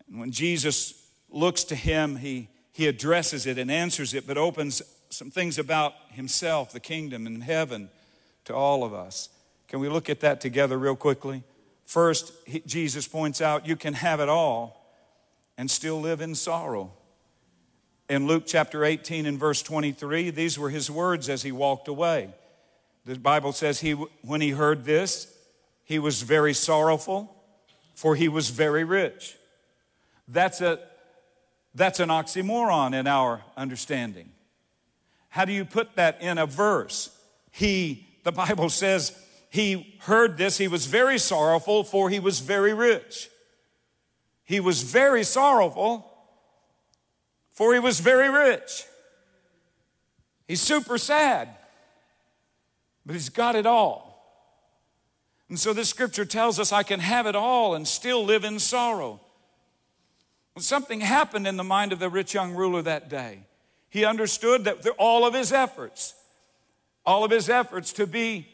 And 0.07 0.19
when 0.19 0.31
Jesus 0.31 0.93
looks 1.29 1.63
to 1.65 1.75
him, 1.75 2.15
he, 2.15 2.49
he 2.73 2.87
addresses 2.87 3.45
it 3.45 3.57
and 3.57 3.71
answers 3.71 4.13
it, 4.13 4.27
but 4.27 4.37
opens 4.37 4.81
some 5.09 5.31
things 5.31 5.57
about 5.57 5.93
himself, 6.09 6.73
the 6.73 6.79
kingdom, 6.79 7.25
and 7.25 7.43
heaven 7.43 7.89
to 8.45 8.53
all 8.53 8.83
of 8.83 8.93
us. 8.93 9.29
Can 9.69 9.79
we 9.79 9.87
look 9.87 10.09
at 10.09 10.19
that 10.19 10.41
together 10.41 10.77
real 10.77 10.95
quickly? 10.95 11.43
First, 11.85 12.33
Jesus 12.65 13.07
points 13.07 13.39
out 13.39 13.67
you 13.67 13.75
can 13.75 13.93
have 13.93 14.19
it 14.19 14.29
all 14.29 14.85
and 15.57 15.69
still 15.69 16.01
live 16.01 16.19
in 16.19 16.35
sorrow 16.35 16.91
in 18.09 18.27
Luke 18.27 18.43
chapter 18.45 18.83
18 18.83 19.25
and 19.25 19.39
verse 19.39 19.61
23, 19.61 20.29
these 20.29 20.59
were 20.59 20.69
his 20.69 20.91
words 20.91 21.29
as 21.29 21.41
he 21.41 21.51
walked 21.51 21.87
away. 21.87 22.29
The 23.05 23.17
Bible 23.17 23.53
says 23.53 23.79
he, 23.79 23.91
when 24.21 24.41
he 24.41 24.51
heard 24.51 24.85
this, 24.85 25.33
he 25.83 25.99
was 25.99 26.21
very 26.21 26.53
sorrowful, 26.53 27.33
for 27.95 28.15
he 28.15 28.27
was 28.27 28.49
very 28.49 28.83
rich. 28.83 29.35
That's, 30.27 30.61
a, 30.61 30.79
that's 31.75 31.99
an 31.99 32.09
oxymoron 32.09 32.93
in 32.93 33.07
our 33.07 33.41
understanding. 33.57 34.31
How 35.29 35.45
do 35.45 35.53
you 35.53 35.65
put 35.65 35.95
that 35.95 36.21
in 36.21 36.37
a 36.37 36.45
verse? 36.45 37.09
He, 37.51 38.07
the 38.23 38.31
Bible 38.31 38.69
says, 38.69 39.17
he 39.49 39.95
heard 40.01 40.37
this, 40.37 40.57
he 40.57 40.67
was 40.67 40.85
very 40.85 41.17
sorrowful, 41.17 41.83
for 41.83 42.09
he 42.09 42.19
was 42.19 42.39
very 42.39 42.73
rich. 42.73 43.29
He 44.45 44.59
was 44.59 44.83
very 44.83 45.23
sorrowful 45.23 46.09
for 47.53 47.73
he 47.73 47.79
was 47.79 47.99
very 47.99 48.29
rich. 48.29 48.83
He's 50.47 50.59
super 50.59 50.97
sad, 50.97 51.49
but 53.05 53.13
he's 53.13 53.29
got 53.29 53.55
it 53.55 53.65
all. 53.65 54.09
And 55.49 55.59
so 55.59 55.71
this 55.71 55.89
scripture 55.89 56.25
tells 56.25 56.59
us 56.59 56.71
I 56.71 56.83
can 56.83 56.99
have 56.99 57.27
it 57.27 57.35
all 57.35 57.75
and 57.75 57.87
still 57.87 58.25
live 58.25 58.43
in 58.43 58.59
sorrow. 58.59 59.21
Something 60.57 61.01
happened 61.01 61.47
in 61.47 61.57
the 61.57 61.63
mind 61.63 61.93
of 61.93 61.99
the 61.99 62.09
rich 62.09 62.33
young 62.33 62.53
ruler 62.53 62.81
that 62.83 63.09
day. 63.09 63.39
He 63.89 64.05
understood 64.05 64.65
that 64.65 64.87
all 64.97 65.25
of 65.25 65.33
his 65.33 65.51
efforts, 65.51 66.13
all 67.05 67.23
of 67.23 67.31
his 67.31 67.49
efforts 67.49 67.93
to 67.93 68.07
be 68.07 68.47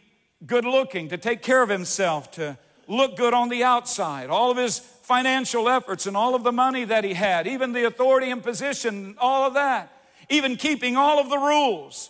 good 0.46 0.66
looking, 0.66 1.10
to 1.10 1.18
take 1.18 1.42
care 1.42 1.62
of 1.62 1.70
himself, 1.70 2.32
to 2.32 2.58
look 2.88 3.18
good 3.18 3.34
on 3.34 3.50
the 3.50 3.64
outside, 3.64 4.30
all 4.30 4.50
of 4.50 4.58
his 4.58 4.80
financial 4.80 5.68
efforts 5.68 6.06
and 6.06 6.16
all 6.16 6.36
of 6.36 6.44
the 6.44 6.52
money 6.52 6.86
that 6.86 7.04
he 7.04 7.14
had, 7.14 7.48
even 7.48 7.74
the 7.74 7.86
authority 7.86 8.32
and 8.32 8.44
position, 8.44 9.16
all 9.18 9.46
of 9.46 9.56
that, 9.56 9.92
even 10.30 10.56
keeping 10.56 10.96
all 10.96 11.20
of 11.20 11.30
the 11.30 11.38
rules 11.38 12.10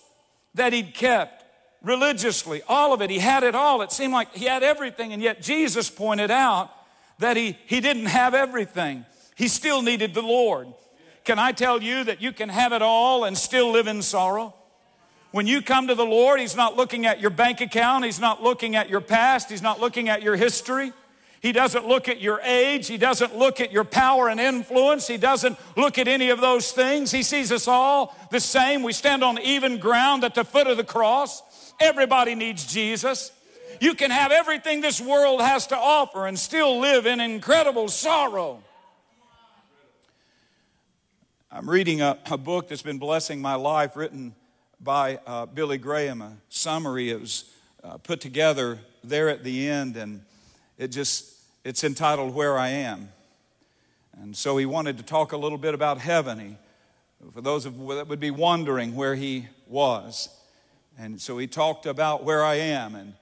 that 0.54 0.74
he'd 0.74 0.94
kept 0.94 1.44
religiously, 1.82 2.62
all 2.68 2.94
of 2.94 3.02
it. 3.02 3.10
He 3.10 3.20
had 3.20 3.44
it 3.44 3.56
all. 3.56 3.82
It 3.82 3.92
seemed 3.92 4.14
like 4.14 4.36
he 4.36 4.46
had 4.46 4.64
everything, 4.64 5.14
and 5.14 5.22
yet 5.22 5.42
Jesus 5.42 5.90
pointed 5.90 6.30
out 6.30 6.72
that 7.20 7.38
he, 7.38 7.58
he 7.66 7.80
didn't 7.80 8.08
have 8.08 8.34
everything. 8.34 9.06
He 9.40 9.48
still 9.48 9.82
needed 9.82 10.14
the 10.14 10.22
Lord. 10.22 10.68
Can 11.24 11.40
I 11.40 11.54
tell 11.54 11.82
you 11.82 12.04
that 12.04 12.22
you 12.22 12.34
can 12.34 12.50
have 12.50 12.74
it 12.74 12.82
all 12.82 13.24
and 13.24 13.38
still 13.38 13.72
live 13.72 13.88
in 13.88 14.02
sorrow? 14.02 14.54
When 15.32 15.48
you 15.48 15.62
come 15.62 15.88
to 15.88 15.96
the 15.96 16.06
Lord, 16.06 16.42
He's 16.42 16.58
not 16.58 16.76
looking 16.76 17.06
at 17.06 17.22
your 17.22 17.30
bank 17.30 17.62
account, 17.62 18.04
He's 18.04 18.20
not 18.20 18.44
looking 18.44 18.76
at 18.76 18.90
your 18.90 19.00
past, 19.00 19.50
He's 19.50 19.62
not 19.62 19.80
looking 19.80 20.10
at 20.10 20.22
your 20.22 20.36
history. 20.36 20.92
He 21.40 21.54
doesn't 21.54 21.88
look 21.88 22.10
at 22.10 22.20
your 22.20 22.42
age. 22.42 22.88
He 22.88 22.98
doesn't 22.98 23.34
look 23.34 23.62
at 23.62 23.72
your 23.72 23.86
power 23.86 24.28
and 24.28 24.42
influence. 24.42 25.08
He 25.08 25.16
doesn't 25.16 25.58
look 25.78 25.98
at 25.98 26.10
any 26.10 26.32
of 26.32 26.42
those 26.42 26.74
things. 26.74 27.10
He 27.10 27.24
sees 27.24 27.50
us 27.50 27.66
all 27.66 28.14
the 28.32 28.42
same. 28.42 28.84
We 28.84 28.92
stand 28.92 29.24
on 29.24 29.40
even 29.40 29.78
ground 29.78 30.26
at 30.26 30.36
the 30.36 30.44
foot 30.44 30.68
of 30.68 30.76
the 30.76 30.84
cross. 30.84 31.42
Everybody 31.80 32.36
needs 32.36 32.66
Jesus. 32.66 33.32
You 33.80 33.94
can 33.94 34.12
have 34.12 34.34
everything 34.34 34.82
this 34.82 35.00
world 35.00 35.40
has 35.40 35.68
to 35.68 35.78
offer 35.78 36.28
and 36.28 36.38
still 36.38 36.82
live 36.82 37.06
in 37.06 37.22
incredible 37.22 37.88
sorrow. 37.88 38.62
I'm 41.52 41.68
reading 41.68 42.00
a, 42.00 42.16
a 42.30 42.38
book 42.38 42.68
that's 42.68 42.84
been 42.84 43.00
blessing 43.00 43.42
my 43.42 43.56
life, 43.56 43.96
written 43.96 44.36
by 44.80 45.20
uh, 45.26 45.48
Billy 45.48 45.80
Graham, 45.80 46.22
a 46.22 46.38
summary. 46.50 47.10
It 47.10 47.20
was 47.20 47.46
uh, 47.84 47.98
put 47.98 48.22
together 48.22 48.78
there 49.04 49.30
at 49.30 49.44
the 49.44 49.68
end, 49.68 49.98
and 49.98 50.22
it 50.78 50.90
just, 50.90 51.34
it's 51.64 51.84
entitled 51.84 52.36
Where 52.36 52.56
I 52.56 52.68
Am. 52.68 53.10
And 54.22 54.38
so 54.38 54.58
he 54.58 54.68
wanted 54.68 54.98
to 54.98 55.04
talk 55.04 55.32
a 55.32 55.38
little 55.38 55.58
bit 55.58 55.74
about 55.74 55.98
heaven. 55.98 56.40
He, 56.40 56.56
for 57.32 57.42
those 57.42 57.66
of, 57.66 57.80
that 57.88 58.08
would 58.08 58.20
be 58.20 58.30
wondering 58.30 58.94
where 58.94 59.16
he 59.16 59.48
was. 59.66 60.30
And 61.00 61.20
so 61.20 61.40
he 61.40 61.48
talked 61.48 61.88
about 61.88 62.24
where 62.24 62.44
I 62.46 62.56
am 62.56 62.94
and 62.94 63.14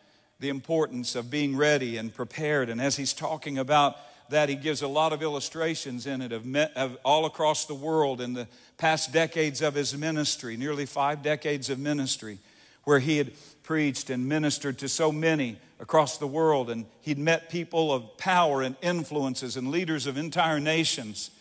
the 0.41 0.49
importance 0.49 1.15
of 1.15 1.31
being 1.31 1.55
ready 1.55 1.95
and 1.95 2.13
prepared. 2.13 2.69
And 2.69 2.81
as 2.81 2.97
he's 2.97 3.13
talking 3.13 3.57
about 3.57 3.95
that, 4.29 4.49
he 4.49 4.55
gives 4.55 4.81
a 4.81 4.87
lot 4.87 5.13
of 5.13 5.21
illustrations 5.21 6.07
in 6.07 6.21
it 6.21 6.31
of, 6.31 6.45
of, 6.75 6.97
all 7.03 7.25
across 7.25 7.65
the 7.65 7.75
world 7.75 8.21
in 8.21 8.33
the 8.33 8.47
past 8.77 9.11
decades 9.11 9.61
of 9.61 9.73
his 9.73 9.95
ministry, 9.97 10.57
nearly 10.57 10.85
five 10.85 11.21
decades 11.21 11.69
of 11.69 11.79
ministry, 11.79 12.39
where 12.83 12.99
he 12.99 13.17
had 13.17 13.31
preached 13.63 14.09
and 14.09 14.27
ministered 14.27 14.77
to 14.79 14.89
so 14.89 15.11
many 15.11 15.57
across 15.79 16.17
the 16.17 16.27
world. 16.27 16.69
And 16.69 16.85
he'd 17.01 17.17
met 17.17 17.49
people 17.49 17.91
of 17.93 18.17
power 18.17 18.61
and 18.61 18.75
influences 18.81 19.57
and 19.57 19.69
leaders 19.69 20.07
of 20.07 20.17
entire 20.17 20.59
nations. 20.59 21.31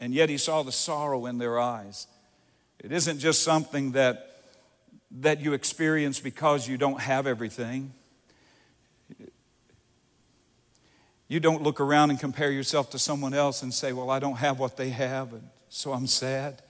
And 0.00 0.12
yet 0.14 0.28
he 0.28 0.38
saw 0.38 0.62
the 0.62 0.72
sorrow 0.72 1.26
in 1.26 1.38
their 1.38 1.58
eyes. 1.58 2.06
It 2.78 2.92
isn't 2.92 3.18
just 3.18 3.42
something 3.42 3.92
that, 3.92 4.42
that 5.20 5.40
you 5.40 5.52
experience 5.52 6.20
because 6.20 6.68
you 6.68 6.76
don't 6.76 7.00
have 7.00 7.26
everything. 7.26 7.92
You 11.32 11.40
don't 11.40 11.62
look 11.62 11.80
around 11.80 12.10
and 12.10 12.20
compare 12.20 12.50
yourself 12.50 12.90
to 12.90 12.98
someone 12.98 13.32
else 13.32 13.62
and 13.62 13.72
say, 13.72 13.94
Well, 13.94 14.10
I 14.10 14.18
don't 14.18 14.36
have 14.36 14.58
what 14.58 14.76
they 14.76 14.90
have, 14.90 15.32
and 15.32 15.48
so 15.70 15.94
I'm 15.94 16.06
sad. 16.06 16.60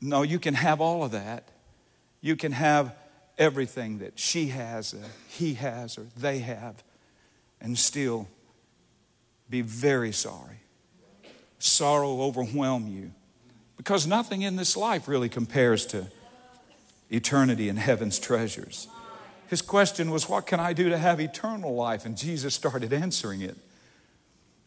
No, 0.00 0.22
you 0.22 0.38
can 0.38 0.54
have 0.54 0.80
all 0.80 1.04
of 1.04 1.10
that. 1.10 1.46
You 2.22 2.34
can 2.34 2.52
have 2.52 2.96
everything 3.36 3.98
that 3.98 4.18
she 4.18 4.46
has, 4.46 4.94
or 4.94 5.02
he 5.28 5.52
has, 5.52 5.98
or 5.98 6.06
they 6.16 6.38
have, 6.38 6.82
and 7.60 7.78
still 7.78 8.26
be 9.50 9.60
very 9.60 10.12
sorry. 10.12 10.60
Sorrow 11.58 12.22
overwhelm 12.22 12.88
you 12.88 13.12
because 13.76 14.06
nothing 14.06 14.40
in 14.40 14.56
this 14.56 14.78
life 14.78 15.08
really 15.08 15.28
compares 15.28 15.84
to 15.88 16.06
eternity 17.10 17.68
and 17.68 17.78
heaven's 17.78 18.18
treasures. 18.18 18.88
His 19.54 19.62
question 19.62 20.10
was, 20.10 20.28
What 20.28 20.48
can 20.48 20.58
I 20.58 20.72
do 20.72 20.88
to 20.88 20.98
have 20.98 21.20
eternal 21.20 21.76
life? 21.76 22.06
And 22.06 22.16
Jesus 22.16 22.56
started 22.56 22.92
answering 22.92 23.40
it 23.40 23.56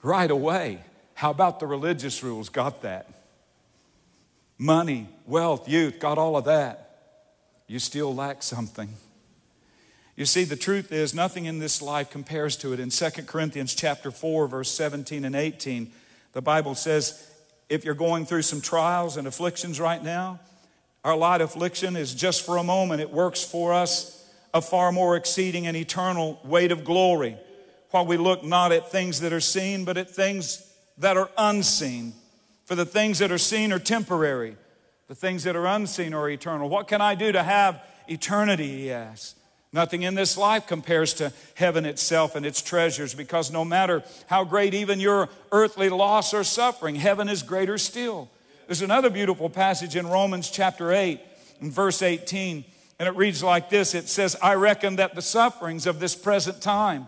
right 0.02 0.32
away. 0.32 0.80
How 1.14 1.30
about 1.30 1.60
the 1.60 1.68
religious 1.68 2.24
rules? 2.24 2.48
Got 2.48 2.84
that. 2.84 3.10
Money, 4.58 5.10
wealth, 5.26 5.68
youth, 5.68 6.00
got 6.00 6.18
all 6.18 6.38
of 6.38 6.46
that 6.46 6.86
you 7.68 7.80
still 7.80 8.16
lack 8.16 8.42
something. 8.42 8.88
You 10.16 10.24
see, 10.24 10.46
the 10.46 10.56
truth 10.56 10.94
is 10.94 11.14
nothing 11.14 11.44
in 11.44 11.60
this 11.60 11.82
life 11.82 12.10
compares 12.10 12.56
to 12.56 12.72
it. 12.72 12.80
In 12.80 12.90
2 12.90 13.10
Corinthians 13.24 13.76
chapter 13.76 14.10
4, 14.10 14.48
verse 14.48 14.72
17 14.72 15.26
and 15.26 15.36
18, 15.36 15.92
the 16.32 16.42
Bible 16.42 16.76
says, 16.76 17.30
if 17.68 17.84
you're 17.84 17.94
going 17.94 18.26
through 18.26 18.44
some 18.44 18.62
trials 18.62 19.18
and 19.18 19.28
afflictions 19.28 19.82
right 19.82 20.02
now, 20.02 20.40
our 21.04 21.18
light 21.18 21.42
affliction 21.42 21.98
is 21.98 22.16
just 22.16 22.46
for 22.46 22.56
a 22.56 22.64
moment. 22.64 23.02
It 23.02 23.12
works 23.12 23.44
for 23.44 23.74
us 23.74 24.17
a 24.54 24.62
far 24.62 24.92
more 24.92 25.16
exceeding 25.16 25.68
and 25.68 25.78
eternal 25.78 26.40
weight 26.44 26.72
of 26.72 26.84
glory. 26.84 27.38
While 27.92 28.06
we 28.06 28.18
look 28.18 28.44
not 28.44 28.72
at 28.72 28.92
things 28.92 29.22
that 29.22 29.34
are 29.34 29.40
seen, 29.40 29.86
but 29.86 29.98
at 29.98 30.10
things 30.10 30.64
that 30.98 31.18
are 31.18 31.30
unseen. 31.38 32.14
For 32.66 32.76
the 32.76 32.86
things 32.86 33.20
that 33.20 33.32
are 33.32 33.38
seen 33.38 33.72
are 33.72 33.80
temporary, 33.80 34.58
the 35.08 35.16
things 35.16 35.44
that 35.46 35.56
are 35.56 35.66
unseen 35.68 36.14
are 36.14 36.30
eternal. 36.30 36.68
What 36.68 36.88
can 36.88 37.02
I 37.02 37.16
do 37.16 37.32
to 37.32 37.44
have 37.44 37.82
eternity, 38.08 38.68
he 38.68 38.92
asks. 38.92 39.36
Nothing 39.74 40.04
in 40.04 40.16
this 40.16 40.38
life 40.38 40.66
compares 40.66 41.14
to 41.16 41.32
heaven 41.56 41.86
itself 41.86 42.36
and 42.36 42.46
its 42.46 42.62
treasures 42.62 43.14
because 43.14 43.52
no 43.52 43.66
matter 43.66 44.04
how 44.28 44.44
great 44.44 44.74
even 44.74 45.00
your 45.00 45.30
earthly 45.52 45.90
loss 45.90 46.34
or 46.34 46.44
suffering, 46.44 46.96
heaven 46.96 47.28
is 47.28 47.44
greater 47.44 47.78
still. 47.78 48.30
There's 48.66 48.82
another 48.82 49.10
beautiful 49.10 49.50
passage 49.50 49.96
in 49.96 50.08
Romans 50.08 50.50
chapter 50.50 50.92
8 50.92 51.20
and 51.62 51.72
verse 51.72 52.02
18, 52.02 52.66
and 53.00 53.08
it 53.08 53.16
reads 53.16 53.44
like 53.44 53.70
this 53.70 53.94
It 53.94 54.08
says, 54.08 54.36
I 54.42 54.56
reckon 54.56 54.98
that 54.98 55.16
the 55.16 55.22
sufferings 55.22 55.86
of 55.86 56.00
this 56.00 56.16
present 56.16 56.62
time 56.62 57.08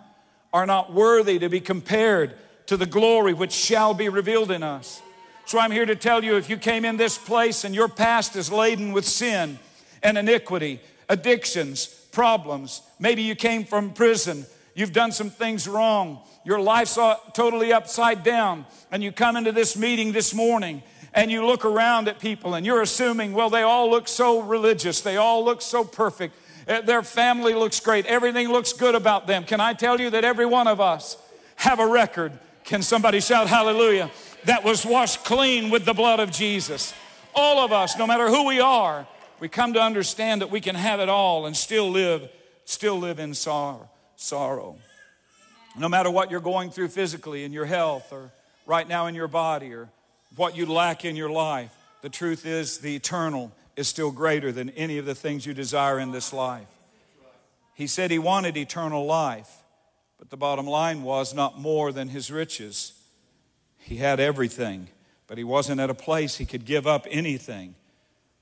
are 0.54 0.66
not 0.66 0.94
worthy 0.94 1.40
to 1.40 1.50
be 1.50 1.60
compared 1.60 2.36
to 2.68 2.78
the 2.78 2.86
glory 2.86 3.34
which 3.34 3.52
shall 3.52 3.94
be 3.94 4.10
revealed 4.10 4.52
in 4.52 4.64
us. 4.64 5.02
So 5.46 5.58
I'm 5.58 5.72
here 5.72 5.86
to 5.86 5.96
tell 5.96 6.24
you 6.24 6.38
if 6.38 6.50
you 6.50 6.58
came 6.58 6.86
in 6.86 6.98
this 6.98 7.18
place 7.18 7.64
and 7.64 7.74
your 7.74 7.88
past 7.88 8.36
is 8.36 8.52
laden 8.52 8.94
with 8.94 9.06
sin 9.06 9.58
and 10.04 10.18
iniquity, 10.18 10.80
addictions, 11.08 11.88
problems. 12.12 12.84
Maybe 13.00 13.24
you 13.24 13.36
came 13.36 13.66
from 13.66 13.94
prison. 13.94 14.46
You've 14.76 14.94
done 14.94 15.12
some 15.12 15.32
things 15.32 15.68
wrong. 15.68 16.22
Your 16.46 16.60
life's 16.60 17.00
totally 17.34 17.74
upside 17.74 18.24
down. 18.24 18.66
And 18.92 19.04
you 19.04 19.12
come 19.12 19.38
into 19.38 19.52
this 19.52 19.76
meeting 19.76 20.12
this 20.12 20.34
morning 20.36 20.84
and 21.14 21.32
you 21.32 21.46
look 21.46 21.66
around 21.66 22.08
at 22.08 22.20
people 22.20 22.54
and 22.54 22.66
you're 22.66 22.82
assuming, 22.82 23.34
well, 23.34 23.50
they 23.50 23.64
all 23.64 23.90
look 23.90 24.08
so 24.08 24.42
religious. 24.42 25.02
They 25.02 25.18
all 25.18 25.44
look 25.44 25.62
so 25.62 25.84
perfect. 25.84 26.36
Eh, 26.68 26.82
their 26.82 27.02
family 27.02 27.54
looks 27.54 27.80
great. 27.80 28.06
Everything 28.06 28.50
looks 28.50 28.74
good 28.74 28.96
about 28.96 29.28
them. 29.28 29.44
Can 29.44 29.60
I 29.60 29.74
tell 29.74 30.00
you 30.00 30.12
that 30.12 30.24
every 30.24 30.46
one 30.46 30.68
of 30.68 30.80
us 30.80 31.18
have 31.56 31.80
a 31.80 31.88
record? 31.88 32.38
Can 32.64 32.82
somebody 32.84 33.20
shout 33.20 33.48
hallelujah? 33.48 34.12
That 34.46 34.64
was 34.64 34.86
washed 34.86 35.26
clean 35.26 35.70
with 35.70 35.86
the 35.86 35.94
blood 35.94 36.20
of 36.20 36.32
Jesus. 36.32 36.94
All 37.34 37.64
of 37.64 37.72
us, 37.72 37.98
no 37.98 38.06
matter 38.06 38.28
who 38.28 38.46
we 38.46 38.60
are, 38.60 39.08
we 39.40 39.48
come 39.48 39.74
to 39.74 39.82
understand 39.82 40.42
that 40.42 40.52
we 40.52 40.62
can 40.62 40.76
have 40.76 41.00
it 41.00 41.10
all 41.10 41.46
and 41.46 41.56
still 41.56 41.90
live, 41.90 42.30
still 42.66 43.00
live 43.00 43.20
in 43.20 43.34
sorrow. 43.34 43.90
sorrow. 44.16 44.76
No 45.78 45.90
matter 45.90 46.12
what 46.12 46.30
you're 46.30 46.40
going 46.40 46.72
through 46.72 46.90
physically 46.90 47.44
in 47.44 47.54
your 47.54 47.66
health 47.66 48.12
or 48.12 48.32
right 48.66 48.88
now 48.88 49.08
in 49.08 49.16
your 49.16 49.28
body 49.28 49.74
or 49.74 49.90
what 50.36 50.56
you 50.56 50.66
lack 50.66 51.06
in 51.06 51.16
your 51.16 51.30
life, 51.30 51.72
the 52.02 52.10
truth 52.10 52.46
is 52.46 52.80
the 52.80 52.96
eternal 52.96 53.52
is 53.76 53.88
still 53.88 54.12
greater 54.12 54.52
than 54.52 54.70
any 54.72 54.98
of 54.98 55.06
the 55.06 55.16
things 55.16 55.46
you 55.46 55.54
desire 55.54 56.00
in 56.00 56.12
this 56.12 56.34
life. 56.34 56.68
He 57.74 57.88
said 57.88 58.12
he 58.12 58.20
wanted 58.20 58.58
eternal 58.58 59.06
life, 59.06 59.50
but 60.18 60.30
the 60.30 60.38
bottom 60.38 60.68
line 60.68 61.04
was 61.04 61.34
not 61.34 61.58
more 61.58 61.92
than 61.92 62.10
his 62.10 62.30
riches. 62.30 62.94
He 63.78 63.96
had 63.96 64.20
everything, 64.20 64.90
but 65.28 65.38
he 65.38 65.46
wasn't 65.46 65.80
at 65.80 65.90
a 65.90 65.94
place 65.94 66.36
he 66.36 66.46
could 66.46 66.66
give 66.66 66.86
up 66.86 67.08
anything 67.10 67.76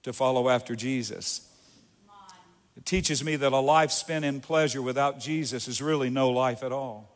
to 0.03 0.11
follow 0.11 0.49
after 0.49 0.75
Jesus. 0.75 1.47
It 2.75 2.85
teaches 2.85 3.23
me 3.23 3.35
that 3.35 3.53
a 3.53 3.59
life 3.59 3.91
spent 3.91 4.25
in 4.25 4.39
pleasure 4.39 4.81
without 4.81 5.19
Jesus 5.19 5.67
is 5.67 5.81
really 5.81 6.09
no 6.09 6.29
life 6.29 6.63
at 6.63 6.71
all. 6.71 7.11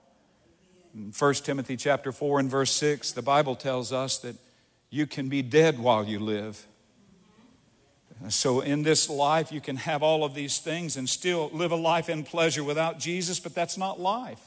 In 0.94 1.14
1 1.18 1.34
Timothy 1.36 1.78
chapter 1.78 2.12
4 2.12 2.40
and 2.40 2.50
verse 2.50 2.72
6, 2.72 3.14
the 3.14 3.22
Bible 3.22 3.56
tells 3.56 3.94
us 3.94 4.18
that 4.20 4.36
you 4.92 5.08
can 5.08 5.30
be 5.30 5.42
dead 5.42 5.80
while 5.80 6.04
you 6.04 6.20
live. 6.20 6.68
So, 8.30 8.60
in 8.60 8.84
this 8.84 9.10
life, 9.10 9.52
you 9.52 9.62
can 9.62 9.78
have 9.78 10.04
all 10.04 10.24
of 10.24 10.36
these 10.36 10.60
things 10.60 10.96
and 10.96 11.10
still 11.10 11.50
live 11.54 11.72
a 11.72 11.76
life 11.76 12.08
in 12.08 12.24
pleasure 12.24 12.64
without 12.64 13.00
Jesus, 13.00 13.40
but 13.40 13.56
that's 13.56 13.80
not 13.80 14.00
life. 14.00 14.40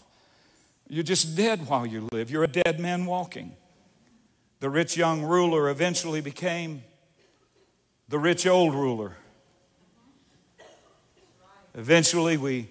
You're 0.89 1.03
just 1.03 1.35
dead 1.35 1.67
while 1.67 1.85
you 1.85 2.07
live. 2.13 2.31
You're 2.31 2.45
a 2.45 2.49
dead 2.49 2.79
man 2.79 3.05
walking. 3.07 3.57
The 4.61 4.71
rich 4.71 4.97
young 4.97 5.23
ruler 5.23 5.69
eventually 5.71 6.21
became 6.21 6.85
the 8.09 8.19
rich 8.19 8.47
old 8.47 8.75
ruler. 8.75 9.17
Eventually, 11.75 12.37
we 12.37 12.69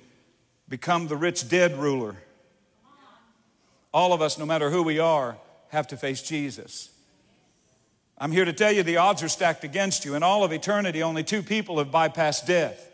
become 0.70 1.08
the 1.08 1.18
rich 1.18 1.50
dead 1.50 1.78
ruler. 1.78 2.16
All 3.94 4.14
of 4.14 4.22
us, 4.22 4.38
no 4.38 4.46
matter 4.46 4.70
who 4.70 4.84
we 4.84 5.00
are, 5.00 5.38
have 5.70 5.88
to 5.88 5.98
face 5.98 6.22
Jesus. 6.22 6.93
I'm 8.24 8.32
here 8.32 8.46
to 8.46 8.54
tell 8.54 8.72
you 8.72 8.84
the 8.84 8.96
odds 8.96 9.22
are 9.22 9.28
stacked 9.28 9.66
against 9.66 10.06
you. 10.06 10.16
In 10.16 10.24
all 10.24 10.46
of 10.46 10.54
eternity, 10.54 11.04
only 11.04 11.26
two 11.26 11.44
people 11.44 11.80
have 11.80 11.90
bypassed 11.90 12.46
death. 12.46 12.90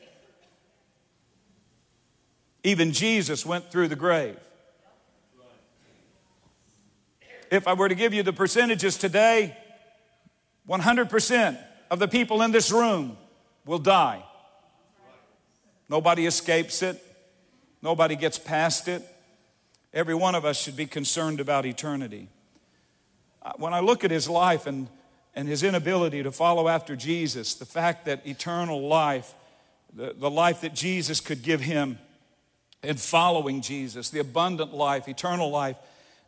Even 2.63 2.93
Jesus 2.93 3.45
went 3.45 3.69
through 3.71 3.89
the 3.89 3.95
grave. 3.95 4.39
If 7.51 7.67
I 7.67 7.73
were 7.73 7.87
to 7.87 7.93
give 7.93 8.11
you 8.11 8.23
the 8.23 8.33
percentages 8.33 8.97
today, 8.97 9.55
100% 10.67 11.63
of 11.91 11.99
the 11.99 12.07
people 12.07 12.41
in 12.41 12.51
this 12.51 12.71
room 12.71 13.15
will 13.67 13.77
die. 13.77 14.25
Nobody 15.89 16.25
escapes 16.25 16.81
it, 16.81 16.99
nobody 17.83 18.15
gets 18.15 18.39
past 18.39 18.87
it. 18.87 19.03
Every 19.93 20.15
one 20.15 20.33
of 20.33 20.43
us 20.43 20.59
should 20.59 20.75
be 20.75 20.87
concerned 20.87 21.39
about 21.39 21.67
eternity. 21.67 22.29
Uh, 23.43 23.51
when 23.57 23.75
I 23.75 23.81
look 23.81 24.03
at 24.03 24.09
his 24.09 24.27
life 24.27 24.65
and, 24.65 24.87
and 25.35 25.47
his 25.47 25.63
inability 25.63 26.23
to 26.23 26.31
follow 26.31 26.67
after 26.67 26.95
Jesus, 26.95 27.55
the 27.55 27.65
fact 27.65 28.05
that 28.05 28.25
eternal 28.25 28.87
life, 28.87 29.33
the, 29.93 30.13
the 30.17 30.29
life 30.29 30.61
that 30.61 30.73
Jesus 30.73 31.21
could 31.21 31.41
give 31.41 31.61
him 31.61 31.97
in 32.83 32.97
following 32.97 33.61
Jesus, 33.61 34.09
the 34.09 34.19
abundant 34.19 34.73
life, 34.73 35.07
eternal 35.07 35.49
life, 35.49 35.77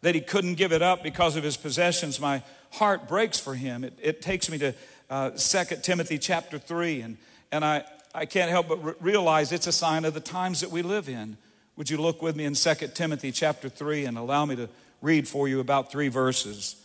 that 0.01 0.15
he 0.15 0.21
couldn't 0.21 0.55
give 0.55 0.71
it 0.71 0.81
up 0.81 1.03
because 1.03 1.35
of 1.35 1.43
his 1.43 1.57
possessions, 1.57 2.19
my 2.19 2.43
heart 2.71 3.07
breaks 3.07 3.39
for 3.39 3.55
him. 3.55 3.83
It, 3.83 3.97
it 4.01 4.21
takes 4.21 4.49
me 4.49 4.57
to 4.59 4.73
uh, 5.09 5.31
2 5.31 5.75
Timothy 5.81 6.17
chapter 6.17 6.57
3, 6.57 7.01
and, 7.01 7.17
and 7.51 7.63
I, 7.63 7.83
I 8.13 8.25
can't 8.25 8.49
help 8.49 8.69
but 8.69 8.83
re- 8.83 8.93
realize 8.99 9.51
it's 9.51 9.67
a 9.67 9.71
sign 9.71 10.05
of 10.05 10.13
the 10.13 10.19
times 10.19 10.61
that 10.61 10.71
we 10.71 10.81
live 10.81 11.07
in. 11.07 11.37
Would 11.77 11.89
you 11.89 11.97
look 11.97 12.21
with 12.21 12.35
me 12.35 12.45
in 12.45 12.53
2 12.53 12.73
Timothy 12.93 13.31
chapter 13.31 13.69
3 13.69 14.05
and 14.05 14.17
allow 14.17 14.45
me 14.45 14.55
to 14.55 14.69
read 15.01 15.27
for 15.27 15.47
you 15.47 15.59
about 15.59 15.91
three 15.91 16.09
verses? 16.09 16.80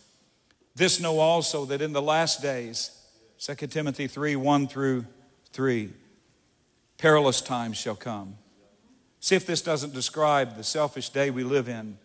This 0.77 0.99
know 0.99 1.17
also 1.17 1.65
that 1.65 1.81
in 1.81 1.91
the 1.91 2.03
last 2.03 2.39
days, 2.39 2.91
2 3.39 3.55
Timothy 3.65 4.05
3 4.05 4.35
1 4.35 4.67
through 4.67 5.07
3, 5.51 5.91
perilous 6.99 7.41
times 7.41 7.77
shall 7.77 7.95
come. 7.95 8.35
See 9.19 9.35
if 9.35 9.47
this 9.47 9.63
doesn't 9.63 9.95
describe 9.95 10.55
the 10.55 10.63
selfish 10.63 11.09
day 11.09 11.31
we 11.31 11.43
live 11.43 11.67
in. 11.67 11.97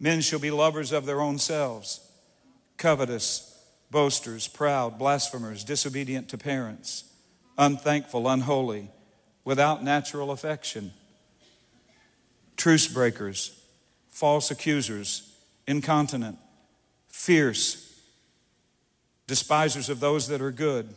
Men 0.00 0.20
shall 0.20 0.40
be 0.40 0.50
lovers 0.50 0.90
of 0.90 1.06
their 1.06 1.20
own 1.20 1.38
selves, 1.38 2.00
covetous 2.76 3.56
boasters, 3.92 4.48
proud, 4.48 4.98
blasphemers, 4.98 5.62
disobedient 5.62 6.28
to 6.30 6.38
parents, 6.38 7.04
unthankful, 7.56 8.28
unholy, 8.28 8.90
without 9.44 9.84
natural 9.84 10.32
affection, 10.32 10.92
truce 12.56 12.88
breakers, 12.88 13.56
false 14.08 14.50
accusers, 14.50 15.32
incontinent, 15.68 16.36
fierce, 17.06 17.87
despisers 19.28 19.88
of 19.88 20.00
those 20.00 20.26
that 20.26 20.42
are 20.42 20.50
good. 20.50 20.92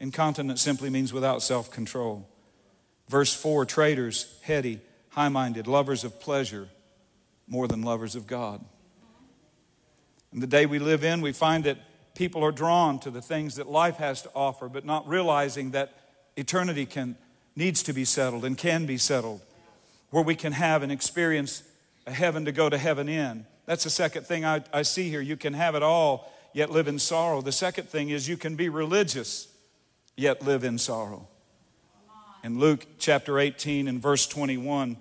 Incontinent 0.00 0.58
simply 0.58 0.88
means 0.88 1.12
without 1.12 1.42
self 1.42 1.70
control. 1.70 2.26
Verse 3.08 3.34
4 3.34 3.66
traitors, 3.66 4.38
heady, 4.40 4.80
high 5.10 5.28
minded, 5.28 5.66
lovers 5.66 6.02
of 6.04 6.18
pleasure 6.18 6.70
more 7.46 7.68
than 7.68 7.82
lovers 7.82 8.16
of 8.16 8.26
God. 8.26 8.64
In 10.32 10.40
the 10.40 10.46
day 10.46 10.64
we 10.64 10.78
live 10.78 11.04
in, 11.04 11.20
we 11.20 11.32
find 11.32 11.64
that 11.64 11.76
people 12.14 12.42
are 12.42 12.52
drawn 12.52 12.98
to 13.00 13.10
the 13.10 13.20
things 13.20 13.56
that 13.56 13.68
life 13.68 13.96
has 13.96 14.22
to 14.22 14.30
offer, 14.34 14.68
but 14.68 14.86
not 14.86 15.06
realizing 15.06 15.72
that 15.72 15.92
eternity 16.36 16.86
can, 16.86 17.16
needs 17.54 17.82
to 17.82 17.92
be 17.92 18.06
settled 18.06 18.46
and 18.46 18.56
can 18.56 18.86
be 18.86 18.96
settled, 18.96 19.42
where 20.10 20.22
we 20.22 20.34
can 20.34 20.52
have 20.52 20.82
and 20.82 20.90
experience 20.90 21.62
a 22.06 22.12
heaven 22.12 22.46
to 22.46 22.52
go 22.52 22.70
to 22.70 22.78
heaven 22.78 23.08
in. 23.08 23.44
That's 23.66 23.84
the 23.84 23.90
second 23.90 24.26
thing 24.26 24.44
I, 24.44 24.62
I 24.72 24.82
see 24.82 25.10
here. 25.10 25.20
You 25.20 25.36
can 25.36 25.52
have 25.52 25.74
it 25.74 25.82
all, 25.82 26.32
yet 26.52 26.70
live 26.70 26.88
in 26.88 26.98
sorrow. 26.98 27.40
The 27.40 27.52
second 27.52 27.88
thing 27.88 28.10
is 28.10 28.28
you 28.28 28.36
can 28.36 28.56
be 28.56 28.68
religious, 28.68 29.48
yet 30.16 30.42
live 30.42 30.64
in 30.64 30.78
sorrow. 30.78 31.28
In 32.44 32.58
Luke 32.58 32.86
chapter 32.98 33.38
18 33.38 33.88
and 33.88 34.00
verse 34.00 34.26
21, 34.26 34.96